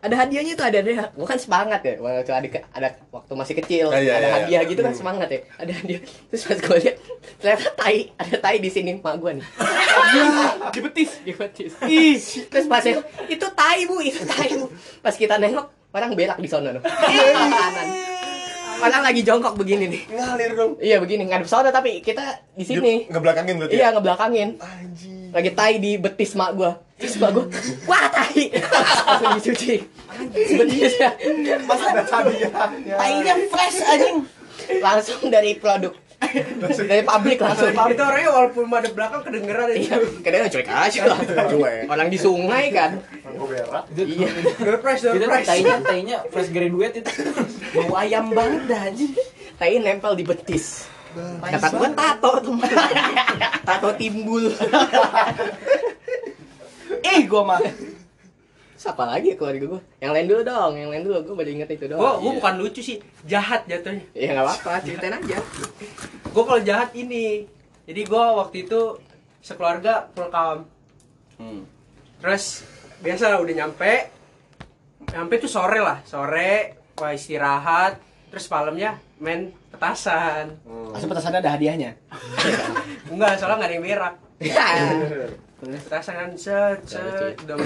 [0.06, 3.90] ada hadiahnya tuh ada ada gua kan semangat ya waktu ada ada waktu masih kecil
[3.90, 4.70] Ah, iya, ada iya, hadiah iya.
[4.70, 6.02] gitu kan semangat ya ada hadiah.
[6.30, 6.96] Terus pas gue lihat
[7.42, 9.46] ternyata tai ada tai di sini mak gua nih.
[10.70, 11.12] Di betis.
[11.26, 11.74] di betis.
[11.90, 12.18] Ih.
[12.48, 14.70] Terus pas ya, itu tai bu itu tai bu.
[15.02, 15.66] Pas kita nengok
[15.96, 17.88] orang berak di sana kanan.
[18.76, 20.02] Orang lagi jongkok begini nih.
[20.12, 20.72] Ngalir dong.
[20.84, 23.08] iya begini ngadep sono tapi kita di sini.
[23.08, 23.74] Ngebelakangin berarti.
[23.74, 24.50] iya ngebelakangin.
[24.60, 25.15] Anjing.
[25.36, 26.80] Lagi tai di betis mak gua.
[26.96, 27.46] Terus mak gua
[27.92, 28.56] wah tai.
[28.56, 29.84] Langsung dicuci.
[30.32, 31.12] Betis ya.
[31.68, 32.96] Mas ada hadiahnya.
[32.96, 34.18] Tainya fresh anjing.
[34.80, 35.92] langsung dari produk.
[36.88, 37.76] Dari pabrik langsung.
[37.76, 41.20] Itu orangnya walaupun madep belakang kedengeran iya kadang cuek aja lah
[41.92, 43.04] orang di sungai kan.
[43.36, 43.60] Gue
[44.00, 44.32] iya.
[44.32, 45.04] Itu price.
[45.44, 47.12] tainya tainya fresh graduate itu.
[47.76, 49.12] Bau ayam banget dah anjing.
[49.56, 50.95] tai nempel di betis
[51.42, 52.54] kata gua tato tuh
[53.68, 54.44] tato timbul.
[57.06, 57.60] Eh, gua mah.
[58.76, 59.82] siapa lagi ya keluarga gua?
[59.98, 61.18] Yang lain dulu dong yang lain dulu.
[61.24, 62.02] Gua baru inget itu doang.
[62.22, 62.98] Gua bukan lucu sih.
[63.24, 64.04] Jahat jatuhnya.
[64.14, 64.72] Ya nggak apa-apa.
[64.86, 65.38] Ceritain aja.
[66.30, 67.48] Gua kalau jahat ini.
[67.86, 68.98] Jadi gua waktu itu
[69.40, 70.66] sekeluarga pulang
[71.36, 71.68] Hmm.
[72.24, 72.64] terus
[73.04, 74.08] biasa lah udah nyampe.
[75.12, 76.00] Nyampe tuh sore lah.
[76.08, 78.00] Sore wah istirahat
[78.36, 80.60] terus malamnya main petasan.
[80.92, 81.96] Masih petasannya ada hadiahnya.
[83.16, 84.14] enggak soalnya nggak ada yang berak.
[84.44, 84.68] Ya.
[85.88, 87.56] petasan kan set set udah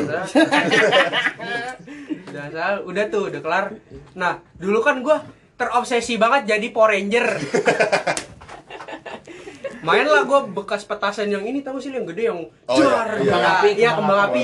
[2.29, 3.65] udah asal udah tuh udah kelar.
[4.13, 5.25] Nah dulu kan gua
[5.57, 7.27] terobsesi banget jadi Power Ranger.
[9.81, 13.25] Main lah gue bekas petasan yang ini tahu sih yang gede yang Oh, jar iya,
[13.25, 13.25] iya.
[13.25, 14.43] kembang api iya kembang api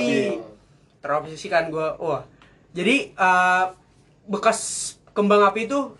[0.98, 2.26] terobsesi kan gue wah.
[2.74, 3.64] Jadi eh,
[4.26, 4.58] bekas
[5.16, 5.96] kembang api itu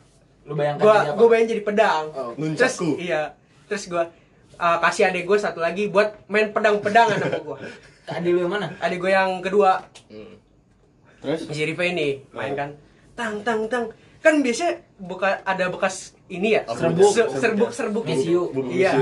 [0.47, 1.19] Lu bayangkan gua jadi apa?
[1.19, 2.05] gue pengen jadi pedang.
[2.15, 2.33] Oh.
[2.55, 3.23] terus iya.
[3.67, 4.05] Terus gue
[4.63, 7.59] uh, kasih adik gue satu lagi buat main pedang-pedangan sama gue
[8.07, 8.71] Tadi lu yang mana?
[8.79, 9.83] adik gue yang kedua.
[11.19, 11.51] Terus?
[11.51, 12.71] Si ini main kan.
[13.19, 13.91] Tang tang tang.
[14.23, 16.63] Kan biasanya buka ada bekas ini ya?
[16.71, 17.11] Serbuk.
[17.11, 17.71] Se- serbuk.
[17.75, 18.05] serbuk.
[18.07, 18.95] Bumbu iya.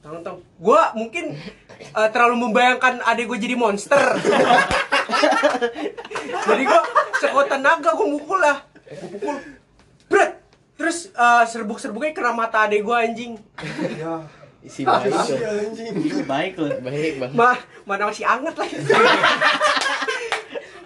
[0.00, 0.40] tang tang.
[0.56, 1.36] Gue mungkin
[1.92, 4.00] uh, terlalu membayangkan adik gue jadi monster.
[6.46, 6.82] Jadi gue
[7.18, 8.62] sekuat tenaga gue mukul lah.
[8.86, 9.36] Gue pukul.
[10.06, 10.45] Bret!
[10.76, 13.32] Terus uh, serbuk serbuknya kena mata adik gue anjing.
[13.96, 14.20] Ya.
[14.60, 15.92] isi baik tuh Anjing.
[16.26, 16.68] baik loh.
[16.80, 17.32] baik banget.
[17.32, 18.76] Mah mana masih anget lagi.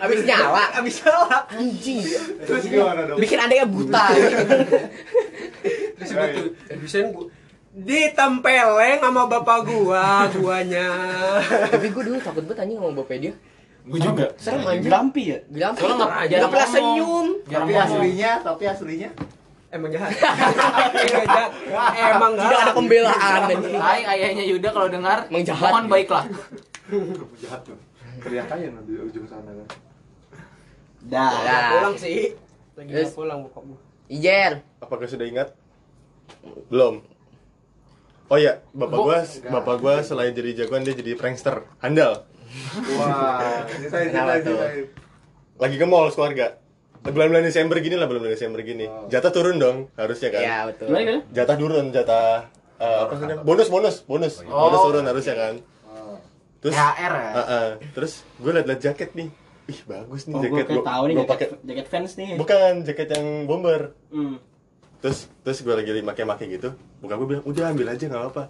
[0.01, 0.65] Habis nyala.
[0.75, 2.01] Abis salah anjing.
[2.41, 3.17] Terus gimana dong?
[3.17, 4.05] bikin adanya buta.
[5.97, 7.27] Terus gue tuh bisain gue
[7.71, 10.87] ditempeleng sama bapak gua guanya.
[11.71, 13.35] Tapi gue dulu takut banget anjing sama bapak dia.
[13.81, 14.29] Gue juga.
[14.37, 14.87] serem anjing.
[14.87, 15.39] Grampi ya?
[15.49, 17.27] Bilang Soalnya nggak- nggak jarang pernah senyum.
[17.45, 19.11] Tapi aslinya, tapi aslinya.
[19.71, 21.51] Emang jahat Emang jahat
[21.95, 25.71] emang tidak ada pembelaan anjing Hai ayahnya Yuda kalau dengar, Emang jahat.
[25.71, 26.25] mohon baiklah.
[27.39, 27.79] Jahat tuh.
[28.21, 29.69] Teriak aja nanti di ujung sana kan.
[31.09, 31.33] Dah.
[31.79, 32.35] Pulang sih
[32.77, 33.13] lagi Terus?
[33.13, 33.79] mau pulang bokap gua
[34.09, 35.49] Ijer Apakah sudah ingat?
[36.73, 37.05] Belum.
[38.31, 42.25] Oh iya, bapak gua bapak gua selain jadi jagoan dia jadi prankster handal.
[42.95, 44.87] Wah, ceritain.
[45.59, 46.60] Lagi ke mall keluarga.
[47.01, 48.85] Bulan-bulan Desember gini lah, bulan-bulan Desember gini.
[48.85, 49.09] Oh.
[49.09, 50.43] Jatah turun dong, harusnya kan.
[50.45, 51.23] ya betul Gimana gimana?
[51.33, 52.29] Jatah turun, jatah
[52.77, 53.27] eh, apa sih?
[53.41, 54.35] Bonus, bonus, bonus.
[54.45, 54.69] Oh.
[54.69, 55.55] Bonus turun harusnya kan.
[55.89, 56.17] Oh.
[56.61, 57.31] Terus THR ya.
[57.33, 57.67] Ah, ah.
[57.97, 59.29] terus gue liat-liat jaket nih.
[59.71, 60.67] Ih, bagus nih Oh, gue jaket.
[60.69, 62.29] kayak tahu nih gua jaket, pakai jaket fans nih.
[62.37, 63.83] bukan jaket yang bomber.
[64.13, 64.37] Hmm.
[65.01, 66.77] Terus terus gue lagi make-make gitu.
[67.01, 68.45] Bukan gue bilang, "Udah ambil aja nggak apa-apa."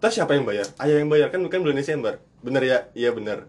[0.00, 3.44] terus siapa yang bayar ayah yang bayar kan bukan bulan Desember bener ya iya bener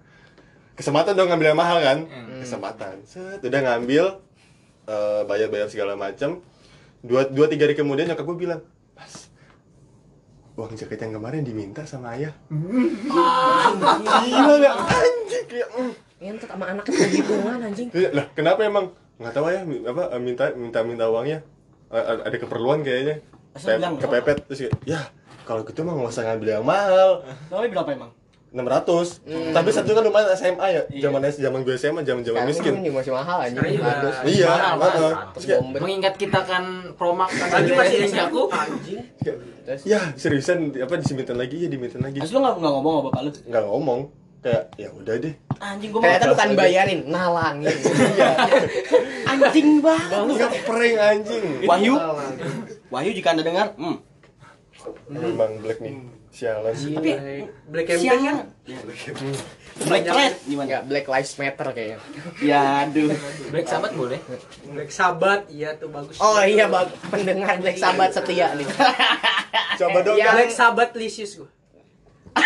[0.81, 1.97] kesempatan dong ngambil yang mahal kan?
[2.41, 3.05] Kesempatan.
[3.05, 4.17] Set udah ngambil
[4.89, 6.41] eh, bayar bayar segala macam
[7.01, 8.61] dua dua tiga hari kemudian nyokap gue bilang
[8.93, 9.09] pas
[10.57, 12.33] uang jaket yang kemarin diminta sama ayah.
[14.25, 15.93] Gila ya anjing kayak mm.
[16.21, 17.87] Ngentot sama anaknya perhitungan anjing.
[17.93, 18.93] Iya, lah kenapa emang?
[19.17, 21.41] Nggak tahu ya apa minta minta minta uangnya.
[21.93, 23.25] Ada keperluan kayaknya.
[23.51, 25.01] Pe- bilang kepepet terus ya
[25.43, 27.25] kalau gitu mah nggak usah ngambil yang mahal.
[27.49, 28.11] Tapi berapa emang?
[28.51, 31.07] 600 tapi satu kan lumayan SMA ya Iya.
[31.07, 33.63] zaman zaman gue SMA zaman zaman Sekarang miskin ini masih mahal anjing.
[33.63, 34.91] Sekarang iya Mahal, mahal.
[34.99, 35.13] mahal.
[35.31, 35.79] terus kayak Bomber.
[35.79, 38.41] Mengingat kita kan promak kan Lagi masih dari aku.
[38.47, 38.99] anjing.
[39.81, 43.21] Ya seriusan apa diminta lagi ya diminta lagi Terus lu nggak nggak ngomong sama bapak
[43.21, 43.31] lu?
[43.47, 43.99] nggak ngomong
[44.41, 47.71] kayak ya udah deh Anjing gua ternyata mau bukan bayarin, nalangin.
[49.31, 50.21] anjing banget.
[50.27, 51.93] nggak prank anjing Wahyu,
[52.89, 53.95] Wahyu jika anda dengar, hmm.
[55.07, 55.93] emang black nih
[56.31, 57.11] sialan Tapi
[57.67, 58.37] Black campaign kan?
[59.81, 60.65] Black Red gimana?
[60.65, 61.97] Enggak, Black Lives Matter kayaknya.
[62.39, 63.11] Ya aduh.
[63.49, 64.19] Black Sabbath boleh.
[64.65, 66.15] Black Sabbath, iya tuh bagus.
[66.17, 68.63] Oh iya, bag pendengar Black Sabbath setia nih.
[69.79, 70.25] coba dong Iya.
[70.25, 71.49] kan Black Sabbath Licious gua.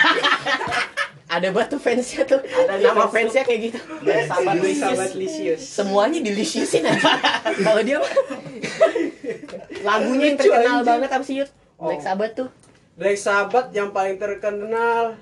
[1.27, 2.41] Ada batu fansnya tuh.
[2.67, 3.77] Nama fansnya kayak gitu.
[4.01, 5.13] Black Sabbath Black.
[5.13, 5.61] Licious.
[5.61, 7.11] Semuanya deliciousin aja.
[7.65, 8.13] Kalau dia mah-
[9.83, 11.49] lagunya yang terkenal banget apa sih Yud?
[11.77, 12.49] Black Sabbath tuh.
[12.95, 15.19] Black Sabbath yang paling terkenal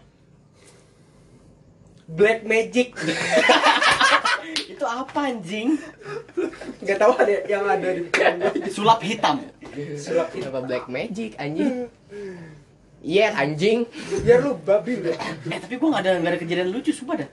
[2.06, 2.94] Black Magic.
[4.74, 5.80] Itu apa anjing?
[6.84, 7.90] Gak tahu ada yang ada
[8.54, 9.42] di Sulap hitam.
[9.98, 10.46] sulap itu.
[10.46, 11.90] Apa Black Magic anjing?
[13.02, 13.90] Iya anjing.
[14.22, 15.10] Biar lu babi lu.
[15.50, 17.30] Eh tapi gua nggak ada nggak ada kejadian lucu sumpah dah.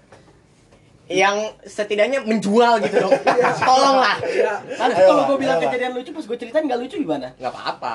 [1.04, 1.36] Yang
[1.66, 3.12] setidaknya menjual gitu dong.
[3.68, 4.16] Tolonglah.
[4.24, 7.36] Ya, Nanti Ayo kalau gua bilang kejadian lucu pas gua ceritain nggak lucu gimana?
[7.36, 7.94] Nggak apa-apa.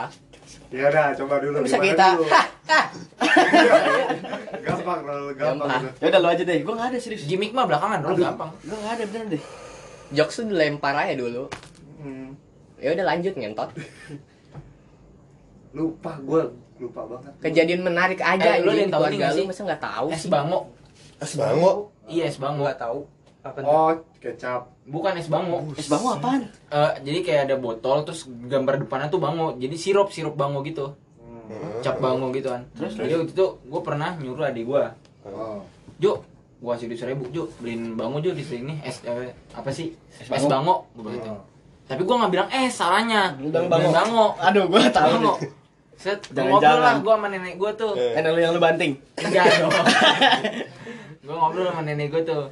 [0.69, 1.57] Ya udah, coba dulu.
[1.61, 2.25] Bisa kita dulu?
[4.65, 5.33] gampang, gampang.
[5.35, 5.67] Gampang.
[5.69, 5.91] udah.
[5.95, 6.57] Ya udah lu aja deh.
[6.61, 7.23] Gua nggak ada serius.
[7.23, 8.51] Gimik mah belakangan dong gampang.
[8.61, 9.41] Gua nggak ada beneran deh.
[10.11, 11.49] Jokes tuh dilempar aja dulu.
[11.97, 12.37] Hmm,
[12.77, 13.69] Ya udah lanjut ngentot.
[15.71, 16.41] lupa, gue
[16.77, 17.31] lupa banget.
[17.41, 19.45] Kejadian menarik aja Eh, lu yang tahu keluarga nggak lu sih?
[19.45, 20.29] masa nggak tahu Es sih?
[20.29, 20.59] bango.
[21.17, 21.71] es bango
[22.05, 22.63] Iya es bango.
[22.63, 22.99] gua tahu.
[23.45, 23.69] Apa tuh?
[23.69, 24.61] Oh, kecap.
[24.89, 25.69] Bukan es bango.
[25.77, 26.49] Es bango apaan?
[26.49, 29.53] Eh, jadi kayak ada botol terus gambar depannya tuh bango.
[29.61, 30.97] Jadi sirup sirup bango gitu.
[31.45, 31.85] Hmm.
[31.85, 32.65] Cap bango gitu kan.
[32.73, 34.83] Terus jadi waktu itu gue pernah nyuruh adik gue.
[35.29, 35.61] Oh.
[36.01, 36.25] Jo,
[36.59, 39.93] gua kasih duit seribu Jo, beliin bango Jo di sini es eh, apa sih?
[40.11, 40.49] Es, bango.
[40.49, 41.33] bango, gua bilang gitu.
[41.85, 43.21] Tapi gua nggak bilang es, salahnya.
[43.37, 43.89] Bilang bango.
[43.93, 44.25] bango.
[44.41, 45.33] Aduh, gua tahu Bango.
[45.37, 45.49] nih.
[45.95, 46.59] Set, gua Jangan-jangan.
[46.59, 47.93] ngobrol lah gua sama nenek gua tuh.
[47.93, 48.13] Eh.
[48.17, 48.93] Kan lu yang lu banting.
[49.21, 49.71] Enggak dong.
[51.25, 52.43] gua ngobrol sama nenek gua tuh.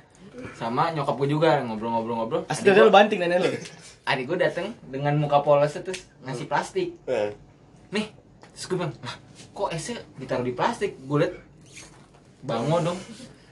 [0.54, 2.42] Sama nyokap gua juga ngobrol-ngobrol-ngobrol.
[2.48, 3.50] Asli lu banting nenek lu.
[4.10, 6.90] adik gua dateng dengan muka polos terus ngasih plastik.
[7.06, 7.32] Eh,
[7.90, 8.10] Nih,
[8.52, 9.16] terus gua bilang, "Lah,
[9.54, 11.34] kok esnya ditaruh di plastik?" Gua liat
[12.42, 13.00] bango dong.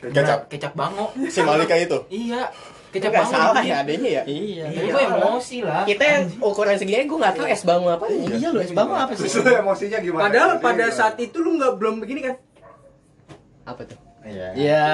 [0.01, 0.49] Kecap.
[0.49, 1.13] Kecap bango.
[1.29, 2.49] si Malika itu Iya,
[2.89, 3.32] kecap bango.
[3.32, 4.23] salah ya adanya ya.
[4.25, 4.65] Iya.
[4.67, 5.86] Tapi gue emosi lah.
[5.86, 8.09] Kita yang ukuran segini gue nggak tahu es bango apa.
[8.09, 9.29] Iya lu es bango apa sih?
[9.29, 10.25] Lu emosinya gimana?
[10.25, 10.97] Padahal pada gimana?
[10.97, 12.36] saat itu lu nggak belum begini kan?
[13.63, 13.99] Apa tuh?
[14.25, 14.47] Iya.
[14.57, 14.86] Iya.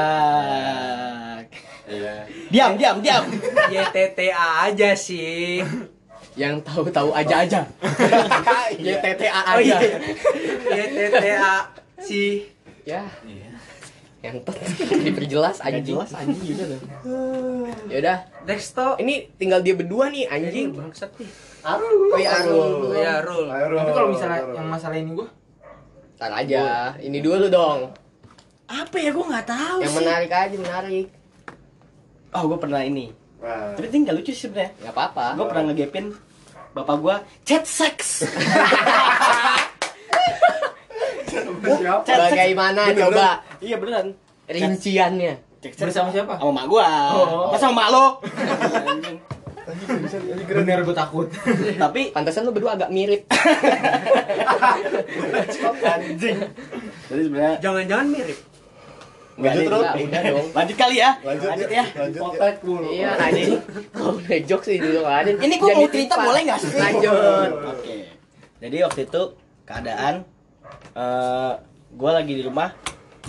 [1.87, 2.13] Iya.
[2.51, 3.23] Diam, diam, diam.
[3.73, 5.63] YTTA aja sih.
[6.35, 7.61] Yang tahu-tahu aja aja.
[8.77, 9.77] YTTA Oh aja.
[9.79, 9.97] iya.
[10.67, 11.55] YTTA
[11.99, 12.45] sih.
[12.83, 13.07] Ya.
[14.19, 14.43] Yang
[15.07, 15.95] diperjelas anjing.
[15.95, 16.81] jelas anjing juga tuh.
[17.87, 18.99] Ya udah, Dexto.
[18.99, 20.75] ini tinggal dia berdua nih anjing.
[20.75, 21.29] bangsat nih.
[21.67, 22.91] Oh iya, Arul.
[22.91, 23.47] Oh ya, Rul.
[23.47, 25.27] Ayo, Tapi kalau misalnya yang masalah ini gue,
[26.17, 27.93] Ntar aja, ini dulu dong.
[28.65, 29.97] Apa ya gua nggak tahu Yang sih.
[30.01, 31.07] menarik aja, menarik.
[32.37, 33.09] Oh, gua pernah ini.
[33.41, 33.73] Wah.
[33.73, 34.77] Tapi ini nggak lucu sih sebenarnya.
[34.85, 35.25] Gak apa-apa.
[35.33, 36.05] Gua pernah ngegepin
[36.77, 37.97] bapak gua chat sex.
[41.27, 41.43] Chat
[42.05, 42.33] sex.
[42.33, 43.01] Bagaimana Beneran.
[43.13, 43.27] coba
[43.61, 44.07] Iya beneran.
[44.45, 45.33] rinciannya?
[45.61, 46.37] Chat sex bersama siapa?
[46.37, 46.87] sama mak gua.
[47.13, 47.49] Oh.
[47.49, 48.05] Masa sama mak lo?
[50.47, 51.27] Bener gue takut.
[51.75, 53.27] Tapi Pantesan lu berdua agak mirip.
[55.87, 56.37] anjing.
[57.11, 58.39] Jadi sebenarnya Jangan-jangan mirip.
[59.37, 59.69] Nggak Lanjut.
[59.69, 60.47] Udah, dong.
[60.57, 61.09] Lanjut kali ya.
[61.21, 61.85] lanjut, Lanjut ya ya.
[61.93, 62.89] lanjut ya Potek mulu.
[62.89, 63.51] Iya, anjing.
[63.93, 65.23] Kalau udah jokes sih dulu kan.
[65.29, 66.69] Ini gua mau cerita boleh nggak sih?
[66.73, 67.49] Lanjut.
[67.69, 67.95] Oke.
[68.57, 69.21] Jadi waktu itu
[69.69, 70.15] keadaan
[70.97, 71.53] eh
[71.87, 72.69] gue lagi di rumah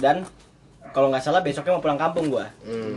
[0.01, 0.27] dan
[0.91, 2.47] kalau nggak salah besoknya mau pulang kampung gue.
[2.65, 2.97] Hmm.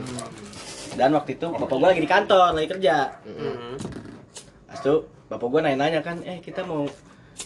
[0.95, 2.95] Dan waktu itu bapak gue lagi di kantor, lagi kerja.
[3.27, 3.75] Hmm.
[4.67, 4.95] Pas itu
[5.27, 6.87] bapak gue nanya-nanya kan, eh kita mau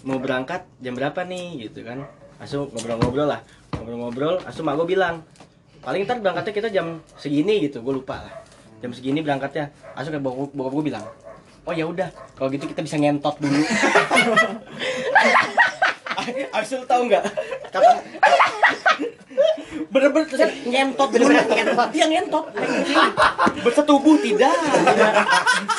[0.05, 2.05] mau berangkat jam berapa nih gitu kan.
[2.37, 3.41] Asu ngobrol-ngobrol lah,
[3.77, 4.35] ngobrol-ngobrol.
[4.45, 5.21] Asu mak gue bilang,
[5.85, 8.33] paling ntar berangkatnya kita jam segini gitu, gue lupa lah.
[8.81, 9.69] Jam segini berangkatnya.
[9.93, 11.05] Asu kayak bokap, bokap gue bilang,
[11.63, 13.61] oh ya udah, kalau gitu kita bisa ngentot dulu.
[16.51, 17.23] Abis itu tahu nggak?
[17.69, 18.01] Kata
[19.85, 22.45] bener-bener kan ngentot bener-bener ngentot dia ngentot
[23.61, 24.55] bersetubuh tidak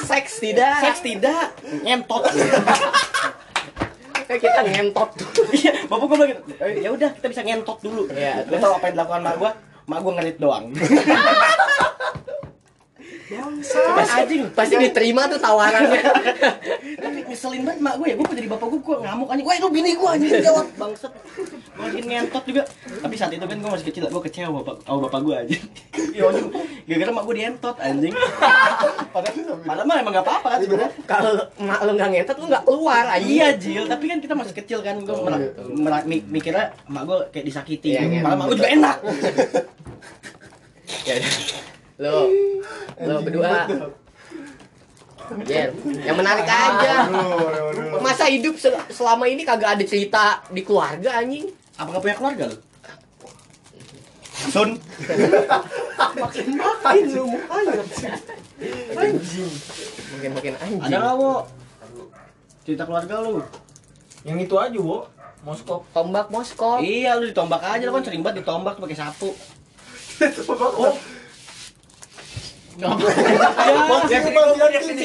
[0.04, 0.76] Seks tidak.
[0.80, 1.52] seks tidak
[1.82, 2.22] ngentot
[4.26, 5.10] Eh, kita ngentot.
[5.54, 8.74] iya bapak gue bilang gitu, "Eh, ya udah kita bisa ngentot dulu Iya, lu tau
[8.74, 9.50] apa yang dilakukan mak gue
[9.86, 10.74] mak gue ngerit doang.
[13.66, 15.98] Pasti, pasti diterima tuh tawarannya.
[17.02, 18.14] tapi ngeselin banget mak gue ya.
[18.14, 19.46] Gue jadi bapak gue gue ngamuk anjing.
[19.46, 20.66] Wah itu bini gue anjing jawab.
[20.78, 21.12] Bangset
[21.76, 22.62] lagi ngentot juga.
[23.02, 25.56] Tapi saat itu kan gue masih kecil gue kecewa bapak sama bapak gue aja
[26.14, 26.46] ya anjing.
[26.86, 28.14] Gara-gara mak gue dientot anjing.
[29.66, 30.90] Padahal mah emang gak apa-apa kan sebenarnya.
[31.10, 33.26] Kalau mak lu nggak ngentot lu nggak keluar aja.
[33.26, 35.16] Iya Jil, tapi kan kita masih kecil kan gue
[36.30, 38.20] mikirnya emak gue kayak disakiti, Iya, iya.
[38.22, 38.96] malah emak gue juga enak.
[41.06, 41.32] Ya udah.
[41.96, 42.16] Lo
[42.98, 43.64] lo berdua.
[45.42, 47.10] Jen, yang menarik aja.
[47.98, 51.50] Masa hidup sel- selama ini kagak ada cerita di keluarga anjing?
[51.74, 52.58] Apakah punya keluarga lu?
[54.52, 54.78] Sun,
[56.16, 56.46] Makin
[57.10, 57.82] lu mukanya.
[60.12, 60.80] Mungkin mungkin anjing.
[60.80, 61.34] ada nggak wo?
[62.62, 63.42] Cerita keluarga lu?
[64.22, 65.06] Yang itu aja, Wo.
[65.42, 65.86] Moskop.
[65.90, 66.78] Tombak Moskow.
[66.78, 69.30] Iya, lu ditombak aja, lu kan sering banget ditombak pakai sapu.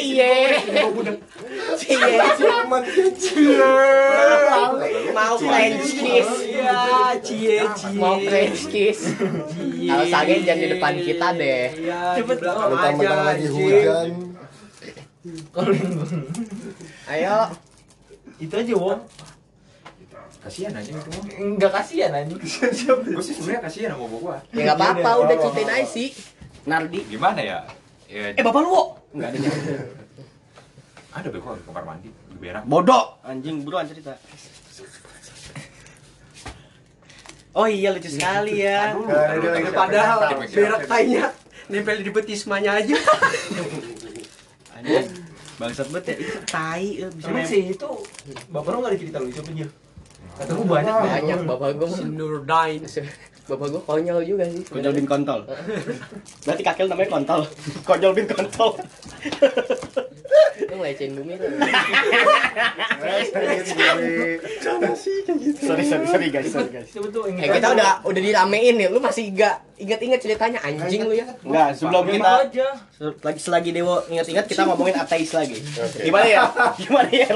[0.01, 0.27] Cie.
[3.15, 3.47] Cie.
[5.15, 6.29] Mau French kiss.
[6.51, 7.95] Iya, cie cie.
[7.95, 8.99] Mau French kiss.
[9.87, 11.63] Alasannya jangan di depan kita deh.
[11.79, 12.37] Iya, Cepet.
[12.43, 14.09] Mentang-mentang lagi hujan.
[17.07, 17.37] Ayo.
[18.41, 18.99] Itu aja, Wo.
[20.41, 21.25] Kasihan aja itu mah.
[21.37, 22.41] Enggak kasihan anjing.
[22.41, 24.37] Gue sih sebenarnya kasihan sama bapak gua.
[24.49, 26.07] Ya nggak apa-apa, udah ceritain aja sih.
[26.65, 26.99] Nardi.
[27.05, 27.57] Gimana ya?
[28.09, 28.83] Ya, Eh, bapak lu wo?
[29.13, 29.39] Enggak ada.
[31.11, 32.63] ada beko di kamar mandi, di berak.
[32.65, 33.21] Bodoh.
[33.21, 34.17] Anjing, buruan cerita.
[37.51, 38.95] Oh iya lucu sekali ya.
[39.75, 41.35] Padahal berak tainya
[41.67, 42.95] nempel di betismanya aja.
[44.79, 45.05] Anjing.
[45.59, 46.15] Bangsat banget ya.
[46.17, 47.89] Itu tai eh, bisa Emang sih itu
[48.49, 49.51] Bapak lu enggak ada cerita lucu apa,
[50.39, 50.93] Gua banyak.
[50.93, 51.87] Banyak bapak gue.
[51.91, 52.81] Si Nurdain.
[53.51, 54.63] Bapak gue konyol juga sih.
[54.69, 55.43] Konyol bin kontol.
[56.45, 57.41] Berarti kakek namanya kontol.
[57.83, 58.77] Konyol bin kontol.
[60.71, 61.49] Lu ngelecehin bumi tuh.
[65.59, 66.87] sorry sorry sorry guys sorry guys.
[67.41, 71.27] Eh kita udah udah diramein nih, lu masih gak inget-inget ceritanya anjing lu ya.
[71.43, 72.31] Enggak, sebelum kita
[73.19, 75.59] lagi selagi Dewo ingat-ingat kita ngomongin ateis lagi.
[75.99, 76.41] Gimana ya?
[76.79, 77.29] Gimana ya?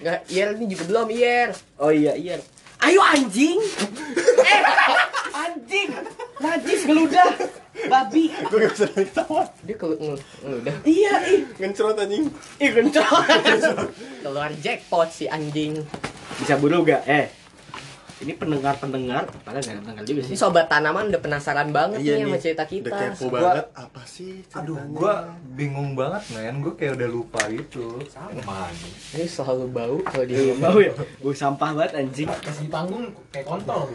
[0.00, 1.48] Enggak, Iyer ini juga belum Iyer.
[1.76, 2.36] Oh iya, iya.
[2.80, 3.60] Ayo anjing.
[4.40, 4.62] Eh,
[5.30, 5.88] anjing.
[6.40, 7.28] Najis geludah.
[7.86, 8.32] Babi.
[8.48, 9.44] Gue gak bisa ketawa.
[9.62, 11.40] Dia ke ng- udah Iya, ih.
[11.54, 12.32] Ngencrot anjing.
[12.56, 13.24] Ih, kencot.
[14.24, 15.84] keluar jackpot si anjing.
[16.40, 17.04] Bisa buru gak?
[17.04, 17.28] Eh.
[18.20, 20.36] Ini pendengar-pendengar, padahal gak ada pendengar juga Ini sih.
[20.36, 22.96] sobat tanaman udah penasaran banget Iya nih sama cerita Udah kita.
[23.10, 23.66] kepo banget.
[23.72, 24.92] Apa sih Aduh, ceritanya?
[24.92, 25.14] gua
[25.50, 27.96] bingung banget men, gua kayak udah lupa gitu.
[28.06, 28.92] Sama nih.
[29.10, 30.68] Ini selalu bau kalau di Ih, rumah.
[30.68, 30.92] Bau ya?
[31.16, 32.28] Bau sampah banget anjing.
[32.28, 33.88] Kasih panggung kayak kontol.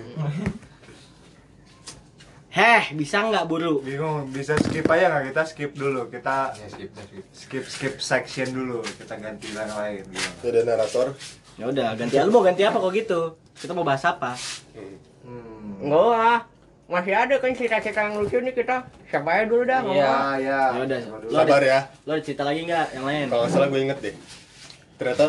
[2.50, 3.84] Heh, bisa nggak buru?
[3.84, 6.08] Bingung, bisa skip aja nggak kita skip dulu.
[6.08, 7.24] Kita Ya skip, skip.
[7.30, 8.80] skip skip section dulu.
[8.82, 10.50] Kita ganti yang lain gitu.
[10.50, 11.08] Ada narator.
[11.56, 13.22] Ya udah, ganti lu mau ganti apa kok gitu?
[13.56, 14.36] Kita mau bahas apa?
[15.24, 15.84] Hmm.
[15.84, 16.40] Enggak lah.
[16.86, 18.86] Masih ada kan cerita-cerita yang lucu nih kita.
[19.10, 19.98] Siapa aja dulu dah ngomong.
[19.98, 20.62] Ya, ya.
[20.86, 21.00] Udah.
[21.34, 21.80] Sabar ya.
[22.06, 23.26] lo ada cerita lagi nggak yang lain?
[23.34, 24.16] Kalau nggak salah gue inget deh.
[25.02, 25.26] Ternyata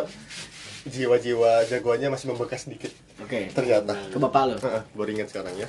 [0.86, 2.92] jiwa-jiwa jagoannya masih membekas sedikit.
[3.24, 3.48] Oke.
[3.56, 3.96] Ternyata.
[4.12, 4.54] Ke bapak lo.
[4.60, 5.68] Heeh, baru inget sekarang ya.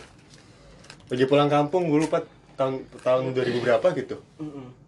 [1.07, 2.27] Lagi pulang kampung, gue lupa
[2.57, 4.17] tahun tahun 2000 berapa gitu.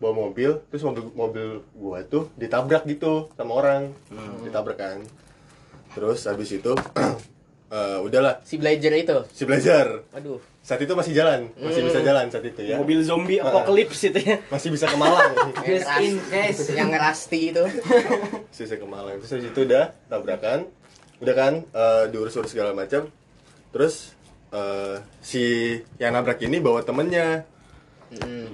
[0.02, 1.48] Bawa mobil, terus mobil mobil
[1.78, 3.94] gua tuh ditabrak gitu sama orang.
[4.44, 5.00] Ditabrak kan.
[5.94, 6.74] Terus habis itu
[7.70, 8.42] eh, udahlah.
[8.42, 9.18] Si Belajar itu.
[9.30, 10.42] si belajar Aduh.
[10.60, 12.78] saat itu masih jalan masih bisa jalan saat itu ya.
[12.78, 14.38] Mobil zombie apocalypse itu ya.
[14.50, 15.34] masih bisa ke Malang.
[15.66, 16.62] Yang in case.
[16.74, 17.64] yang ngerasti itu.
[18.50, 19.16] masih bisa ke Malang.
[19.22, 20.60] Terus habis itu udah tabrakan.
[21.20, 23.10] Udah kan eh, diurus-urus segala macam.
[23.70, 24.14] Terus
[24.50, 25.44] eh, si
[25.98, 27.46] yang nabrak ini bawa temennya.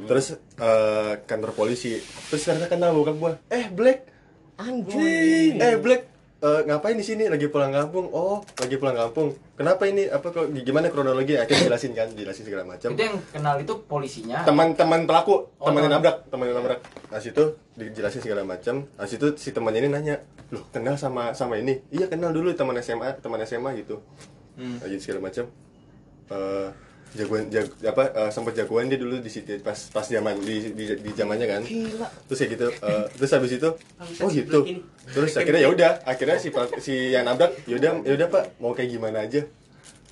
[0.08, 1.96] Terus eh, kantor polisi.
[2.28, 3.34] Terus ternyata kenal bokap gua.
[3.48, 4.12] Eh Black.
[4.56, 5.60] Anjing.
[5.60, 6.15] eh Black
[6.46, 7.26] eh, ngapain di sini?
[7.26, 8.06] Lagi pulang kampung.
[8.14, 9.34] Oh lagi pulang kampung.
[9.58, 10.06] Kenapa ini?
[10.06, 11.34] Apa kok gimana kronologi?
[11.34, 12.94] Akhirnya jelasin kan jelasin segala macam.
[12.94, 14.46] Itu yang kenal itu polisinya.
[14.46, 15.50] teman-teman pelaku.
[15.58, 15.90] Oh, teman.
[15.90, 16.30] yang nabrak.
[16.30, 16.80] Teman yang nabrak.
[17.10, 17.44] Nah situ
[17.74, 18.86] dijelasin segala macam.
[18.86, 20.16] Nah situ si temannya ini nanya
[20.54, 21.82] loh kenal sama sama ini?
[21.90, 24.06] Iya kenal dulu teman SMA teman SMA gitu.
[24.56, 24.80] Hmm.
[24.80, 25.52] aja segala macam.
[26.32, 26.70] Eh,
[27.16, 30.86] jagoan jag, apa eh, sempat jagoan dia dulu di situ pas pas zaman di, di,
[30.96, 31.62] di zamannya kan
[32.28, 33.70] terus kayak gitu eh, terus habis itu
[34.20, 34.60] oh gitu
[35.08, 39.24] terus akhirnya ya udah akhirnya si si yang nabrak yaudah yaudah pak mau kayak gimana
[39.24, 39.44] aja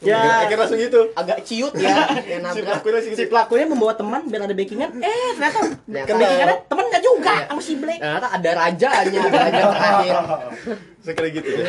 [0.03, 0.43] Ya.
[0.43, 1.95] akhirnya langsung gitu agak ciut ya
[2.27, 4.99] yang si nabrak Si gitu pelakunya membawa teman biar ada backingan.
[4.99, 7.99] Eh, ternyata Ternyata- backingannya temennya juga sama si Black.
[8.03, 10.15] ternyata ada rajanya ada raja terakhir
[11.07, 11.67] saya kira gitu deh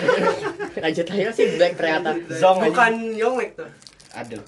[0.78, 2.58] raja terakhir sih black ternyata Zong.
[2.64, 3.68] Bukan Yonglek tuh.
[4.14, 4.42] Aduh.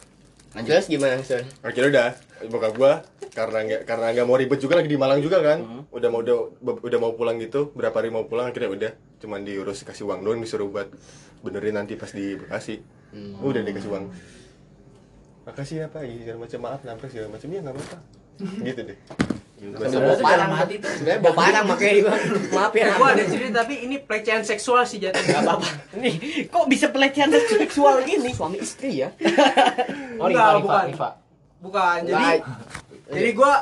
[0.56, 0.72] Lanjut.
[0.72, 1.44] terus gimana Sur?
[1.60, 2.08] akhirnya udah.
[2.48, 2.92] Bokap gua
[3.36, 5.86] karena nggak karena nggak mau ribet juga lagi di Malang juga kan.
[5.92, 7.72] Udah mau udah, udah mau pulang gitu.
[7.76, 8.92] Berapa hari mau pulang akhirnya udah.
[9.20, 10.88] Cuman diurus kasih uang doang disuruh buat
[11.44, 12.80] benerin nanti pas di Bekasi.
[13.44, 14.04] Udah dikasih uang.
[15.44, 16.58] Makasih ya pak segala macam.
[16.64, 17.48] Maaf nabrak segala macam.
[17.52, 17.98] Ya nggak apa-apa.
[18.68, 18.98] Gitu deh
[19.56, 20.90] Sambil Sebenarnya bawa parang hati tuh.
[20.92, 22.20] sebenarnya bawa parang makanya bilang,
[22.52, 25.00] maaf ya Gua ada cerita tapi ini pelecehan seksual sih.
[25.00, 26.14] Gak apa-apa Nih,
[26.46, 28.36] kok bisa pelecehan seksual gini?
[28.36, 29.08] suami istri ya
[30.20, 30.84] Oh, Enggak, Riva, Riva, bukan.
[30.86, 31.08] Riva.
[31.58, 31.98] Bukan.
[32.04, 32.26] Jadi
[33.06, 33.52] jadi gua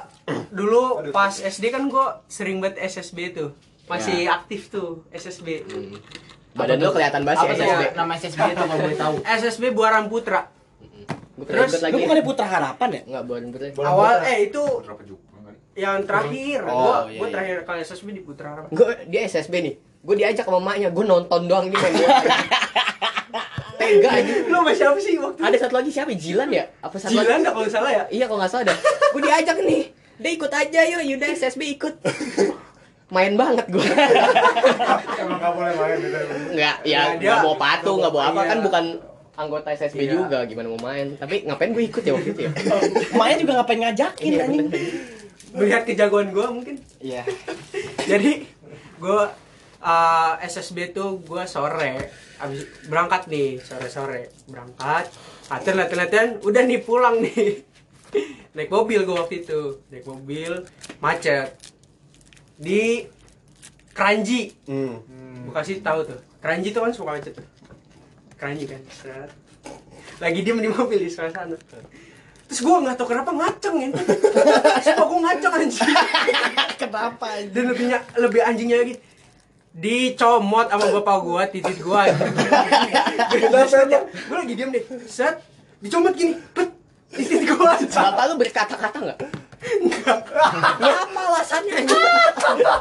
[0.51, 3.51] dulu pas SD kan gua sering banget SSB tuh.
[3.85, 5.63] Masih aktif tuh SSB.
[6.55, 9.15] badan lu kelihatan banget sih SSB nama SSB itu kalau boleh tahu?
[9.21, 10.43] SSB Buaran Putra.
[11.35, 13.01] gue Terus, Lu bukan Putra Harapan ya?
[13.05, 14.63] nggak badan putri Awal eh itu?
[15.75, 16.61] Yang terakhir.
[16.65, 17.33] Oh, gua iya, gua iya.
[17.33, 18.71] terakhir kali SSB di Putra Harapan.
[18.71, 19.75] gue dia SSB nih.
[20.01, 21.95] Gue diajak sama maknya gue nonton doang nih main
[23.75, 24.33] tega aja.
[24.45, 26.13] Lu sama siapa sih waktu ada satu lagi siapa?
[26.13, 26.65] Jilan ya?
[26.79, 27.43] Apa satu Jilan lagi?
[27.43, 28.05] dah kalau nggak salah ya?
[28.09, 28.79] iya kalau nggak salah dah.
[29.11, 29.83] Gue diajak nih.
[30.15, 31.03] Dia ikut aja yuk.
[31.05, 31.95] Yuda SSB ikut.
[33.07, 33.85] Main banget gue
[35.21, 36.19] Emang nggak boleh main gitu.
[36.53, 38.39] nggak ya Nah, dia- nggak bawa patung nggak bawa apa.
[38.39, 38.49] Iya.
[38.49, 38.85] kan bukan
[39.35, 40.13] anggota SSB Iya.
[40.15, 40.39] juga.
[40.45, 41.07] Gimana mau main?
[41.15, 42.51] Tapi ngapain gue ikut ya waktu itu ya?
[43.19, 44.69] Maknya juga ngapain ngajakin Iya, anjing.
[45.55, 46.81] Melihat kejagoan gua mungkin.
[46.99, 47.23] Iya.
[48.11, 48.47] Jadi
[48.99, 49.33] gua
[49.83, 54.35] uh, SSB tuh gua sore habis berangkat nih sore-sore.
[54.51, 55.11] Berangkat
[55.53, 57.63] latihan latihan latihan udah nih pulang nih.
[58.57, 59.83] Naik mobil gua waktu itu.
[59.91, 60.67] Naik mobil
[60.99, 61.55] macet.
[62.59, 63.07] Di
[63.95, 64.55] Keranji.
[64.67, 64.99] Hmm.
[65.47, 66.21] Bekasi tahu tuh.
[66.43, 67.47] Keranji tuh kan suka macet tuh.
[68.35, 68.83] Keranji kan
[70.23, 71.43] lagi diem di mobil di sana
[72.55, 73.89] terus gua nggak tahu kenapa ngaceng ya.
[74.87, 75.91] Sumpah gua ngaceng anjing.
[76.79, 77.51] Kenapa anjing?
[77.51, 78.95] dan lebih ny- lebih anjingnya lagi
[79.75, 82.07] dicomot sama bapak gua titit gua.
[84.31, 85.43] Gua lagi diem deh set
[85.83, 86.71] dicomot gini pet
[87.11, 87.75] titit gua.
[87.75, 89.19] Bapak lu berkata-kata nggak?
[90.79, 91.99] Ya apa alasannya anjing?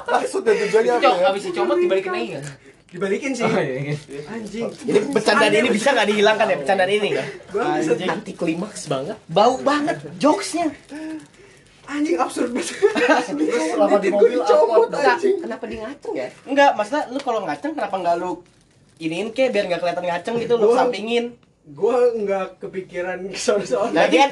[0.05, 1.25] maksud dan tujuannya apa ya?
[1.33, 2.43] abis dicomot dibalikin lagi kan?
[2.93, 3.97] Dibalikin sih Oh, iya.
[4.29, 7.09] anjing Jadi bercandaan ini bisa nggak dihilangkan ya bercandaan ini?
[7.49, 8.05] Gua Anjing.
[8.07, 10.69] anti klimaks banget Bau banget jokesnya.
[11.83, 12.77] anjing absurd banget
[13.67, 17.73] Selama di mobil dicomot upload, anjing kenapa dia ngaceng ya Enggak, maksudnya lu kalau ngaceng
[17.73, 18.31] kenapa nggak lu
[18.95, 21.33] iniin ke biar nggak kelihatan ngaceng gitu lu sampingin.
[21.63, 24.29] Gua nggak kepikiran soal-soal Nanti kan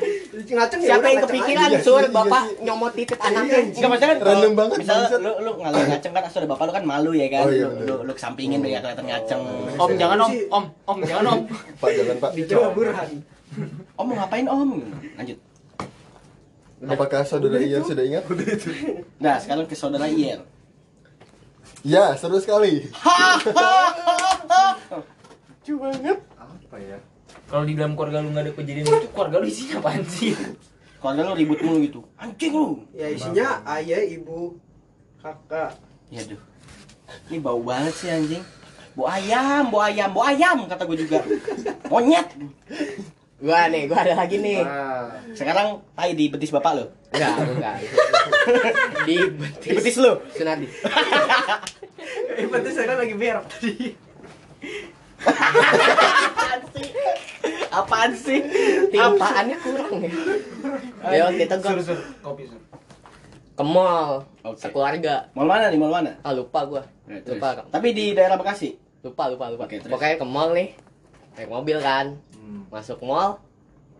[0.51, 1.79] ngaceng ya siapa yang kepikiran aja.
[1.79, 2.55] sur Iya, iya bapak sih.
[2.61, 5.19] nyomot titik anaknya Enggak maksudnya kan Random banget, Misalnya bangsat.
[5.23, 7.43] lu lu nggak ngaceng kan asal ada bapak lu kan malu ya kan.
[7.43, 9.41] Oh, iya, lu, lu, lu kesampingin biar nggak kelihatan ngaceng.
[9.73, 11.39] Om jangan om, om, om jangan om.
[11.79, 13.09] pak jangan pak aja coba burhan
[13.93, 14.69] Om mau ngapain om?
[15.15, 15.39] Lanjut.
[16.81, 18.25] apakah saudara Ian sudah ingat
[19.19, 20.41] Nah sekarang ke saudara Iyer.
[21.81, 22.89] ya seru sekali
[25.61, 26.17] Lucu banget.
[26.35, 26.97] Apa ya?
[27.45, 30.31] Kalau di dalam keluarga lu nggak ada kejadian lucu, keluarga lu isinya apaan sih?
[30.97, 31.99] Keluarga lu ribut mulu gitu.
[32.15, 32.67] Anjing lu.
[32.91, 34.55] ya isinya ayah ibu
[35.17, 35.75] kakak
[36.07, 36.39] Ya duh.
[37.27, 38.43] Ini bau banget sih anjing.
[38.91, 41.19] Bau ayam, bau ayam, bau ayam kata gue juga.
[41.87, 42.27] Monyet.
[43.41, 46.85] gua nih gua ada lagi nih Ah, Sekarang tai di betis bapak lu.
[47.09, 47.75] enggak enggak
[49.09, 50.13] di Di betis betis lu.
[50.31, 50.69] Sunardi
[52.31, 53.97] Eh, berarti saya kan lagi berak tadi.
[57.71, 58.39] Apaan sih?
[58.91, 60.03] timpaannya kurang
[61.07, 62.59] ya waktu itu gua Sur, sur, kopi sur.
[63.51, 64.59] ke mall Oke.
[64.59, 65.79] sekeluarga Mal mana nih?
[65.79, 66.11] Mal mana?
[66.21, 67.39] ah lupa gua Ya, terus.
[67.39, 68.75] lupa Tapi di daerah Bekasi.
[69.01, 69.87] lupa lupa lupa Oke, terus.
[69.87, 70.75] pokoknya ke mall nih
[71.33, 72.67] naik mobil kan hmm.
[72.67, 73.39] masuk mall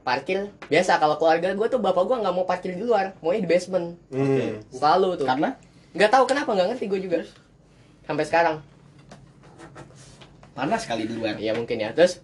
[0.02, 3.50] parkir biasa kalau keluarga gue tuh bapak gue nggak mau parkir di luar maunya di
[3.50, 4.68] basement hmm.
[4.70, 5.56] selalu tuh Karena
[5.94, 7.18] nggak tahu kenapa nggak ngerti gue juga
[8.04, 8.56] sampai sekarang
[10.52, 11.36] panas sekali di luar.
[11.38, 12.20] ya mungkin ya terus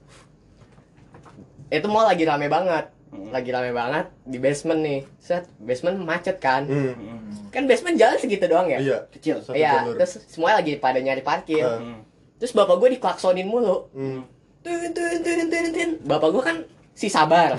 [1.68, 3.32] itu mall lagi rame banget Hmm.
[3.32, 6.92] lagi rame banget di basement nih set basement macet kan Hmm.
[7.48, 9.40] kan basement jalan segitu doang ya iya Kecil.
[9.40, 11.64] satu Iya, jalur terus semuanya lagi pada nyari parkir.
[11.64, 11.80] Ah.
[11.80, 12.04] Hmm.
[12.36, 13.88] Terus bapak gue diklaksonin mulu.
[13.92, 14.28] Hmm.
[14.60, 15.90] Tun, tun, tun, tun, tun.
[16.04, 16.58] Bapak gue kan
[16.94, 17.56] si sabar.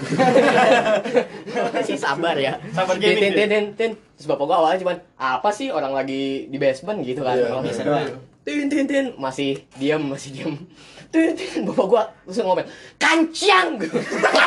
[1.89, 2.61] si sabar ya.
[2.71, 3.91] Sabar Tin, tin, tin, tin, tin.
[4.15, 7.35] Terus bapak gue awalnya cuman apa sih orang lagi di basement gitu kan.
[7.35, 8.09] Iya, Orang biasa biasa doang.
[8.47, 9.07] Tin, tin, tin.
[9.17, 10.55] Masih diam, masih diam.
[11.09, 11.65] Tin, tin.
[11.65, 12.67] Bapak gue langsung ngomel,
[13.01, 13.81] kancang!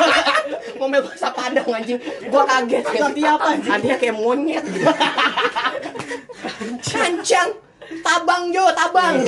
[0.78, 1.98] ngomel bahasa Padang anjing.
[2.02, 2.84] Gue kaget.
[2.86, 3.72] Artinya apa, anjing?
[3.72, 4.64] Artinya kayak monyet.
[6.92, 7.50] kancang!
[8.00, 9.20] Tabang Jo tabang.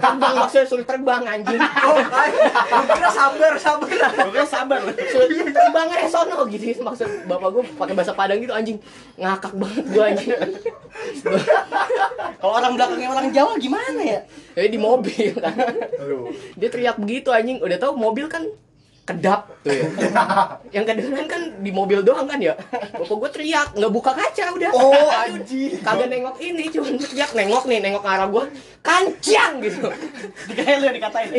[0.00, 1.60] Terbang maksudnya suruh terbang anjing.
[1.60, 1.98] Oh,
[2.96, 3.88] kira sabar, sabar.
[3.88, 4.80] Gue kira sabar.
[4.88, 6.80] Suruh terbang aja sono gitu.
[6.80, 8.78] Maksud bapak gue pakai bahasa Padang gitu anjing.
[9.20, 10.30] Ngakak banget gue anjing.
[12.38, 14.20] Kalau orang belakangnya orang Jawa gimana ya?
[14.58, 15.54] jadi di mobil kan.
[16.58, 17.60] Dia teriak begitu anjing.
[17.60, 18.46] Udah tahu mobil kan
[19.08, 19.40] kedap.
[19.64, 19.88] Tuh ya.
[20.76, 22.52] Yang kedengeran kan di mobil doang kan ya?
[22.92, 24.70] Bapak gue teriak nggak buka kaca udah.
[24.76, 25.80] Oh, anjing.
[25.80, 28.44] kagak nengok ini cuma teriak nengok nih nengok ke arah gue
[28.84, 29.88] kancang gitu.
[30.52, 31.32] Dikira lu dikatain.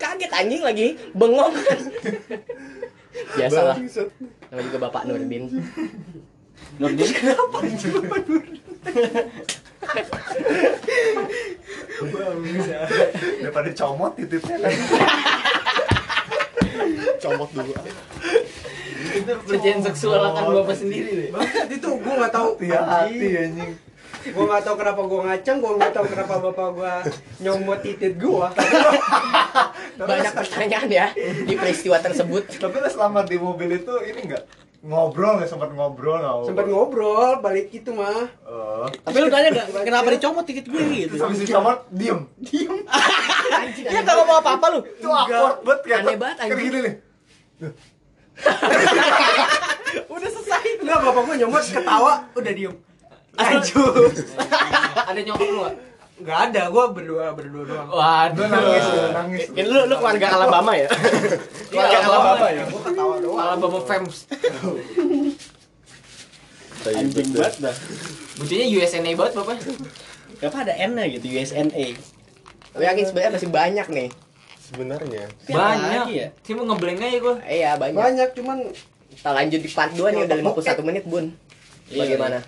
[0.00, 1.52] kaget anjing lagi bengong.
[1.52, 1.80] Kan
[3.36, 3.76] biasalah
[4.48, 5.44] namanya juga bapak Nurdin.
[6.80, 7.08] Nurdin?
[7.20, 7.58] Kenapa?
[13.40, 14.72] daripada comot titiknya kan
[17.22, 17.72] Comot dulu.
[19.14, 19.32] Itu
[19.84, 21.28] seksual akan bapak sendiri deh.
[21.70, 22.48] Itu gua nggak tahu.
[22.60, 23.72] hati-hati anjing
[24.24, 26.92] Gua nggak tahu kenapa gua ngacang, gua nggak tahu kenapa bapak gua
[27.44, 28.48] nyomot titit gua.
[29.94, 31.06] banyak pertanyaan ya
[31.46, 34.42] di peristiwa tersebut tapi lu selama di mobil itu ini enggak
[34.84, 38.28] ngobrol nggak sempat ngobrol nggak Sempat ngobrol, balik itu mah.
[38.44, 38.84] Oh.
[38.84, 41.16] Tapi lu tanya gak kenapa dicomot tiket gue gitu?
[41.16, 42.20] habis dicomot diem
[43.56, 44.80] anjing Dia kagak mau apa-apa lu.
[44.84, 46.60] itu awkward banget kayak Aneh banget, kayak anjing.
[46.62, 46.94] gini nih
[50.10, 50.82] Udah selesai.
[50.82, 52.74] Enggak, bapak gua nyomot ketawa, udah diem.
[53.32, 54.14] Lanjut.
[55.08, 55.74] Ada nyokap lu gak?
[56.14, 57.88] Enggak ada, gua berdua berdua doang.
[57.88, 58.46] lu Waduh.
[58.46, 60.88] nangis lu nangis Ini lu lu keluarga Alabama ya?
[61.70, 62.28] Keluarga Alabama.
[62.30, 62.64] Alabama ya?
[62.64, 63.36] Gua ketawa doang.
[63.36, 64.16] Malah bapak Fems.
[66.84, 67.76] Anjing banget dah.
[68.36, 69.56] Buktinya USNA banget bapak.
[70.36, 71.84] Kenapa ada N-nya gitu USNA?
[72.70, 74.08] Gue yakin sebenarnya masih banyak nih
[74.60, 75.24] Sebenarnya.
[75.40, 76.06] Tapi Banyak.
[76.10, 76.26] ya?
[76.42, 77.36] Sih mau ngeblank aja gua.
[77.44, 78.58] iya banyak Banyak cuman
[79.12, 81.30] kita lanjut di part 2 nih udah 51 menit bun
[81.86, 82.38] Iya, bagaimana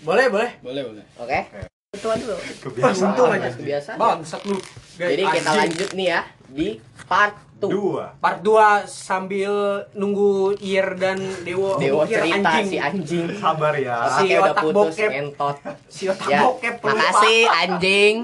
[0.00, 0.50] boleh, boleh.
[0.60, 1.04] Boleh, boleh.
[1.16, 2.36] oke Ketua dulu.
[2.66, 3.06] Kebiasaan.
[3.14, 3.48] Untung aja.
[3.54, 3.96] kebiasaan.
[3.96, 4.58] Bangsat lu.
[4.94, 6.20] Guys, jadi kita lanjut nih ya
[6.54, 6.68] di
[7.06, 8.04] part 2 dua.
[8.20, 9.52] Part 2 sambil
[9.94, 11.78] nunggu Ir dan Dewo.
[11.80, 12.66] Dewa Ir cerita anjing.
[12.68, 13.26] si anjing.
[13.38, 13.96] Sabar ya.
[14.10, 15.10] Si Oke udah otak putus bokep.
[15.88, 18.14] Si otak ya bokep makasih anjing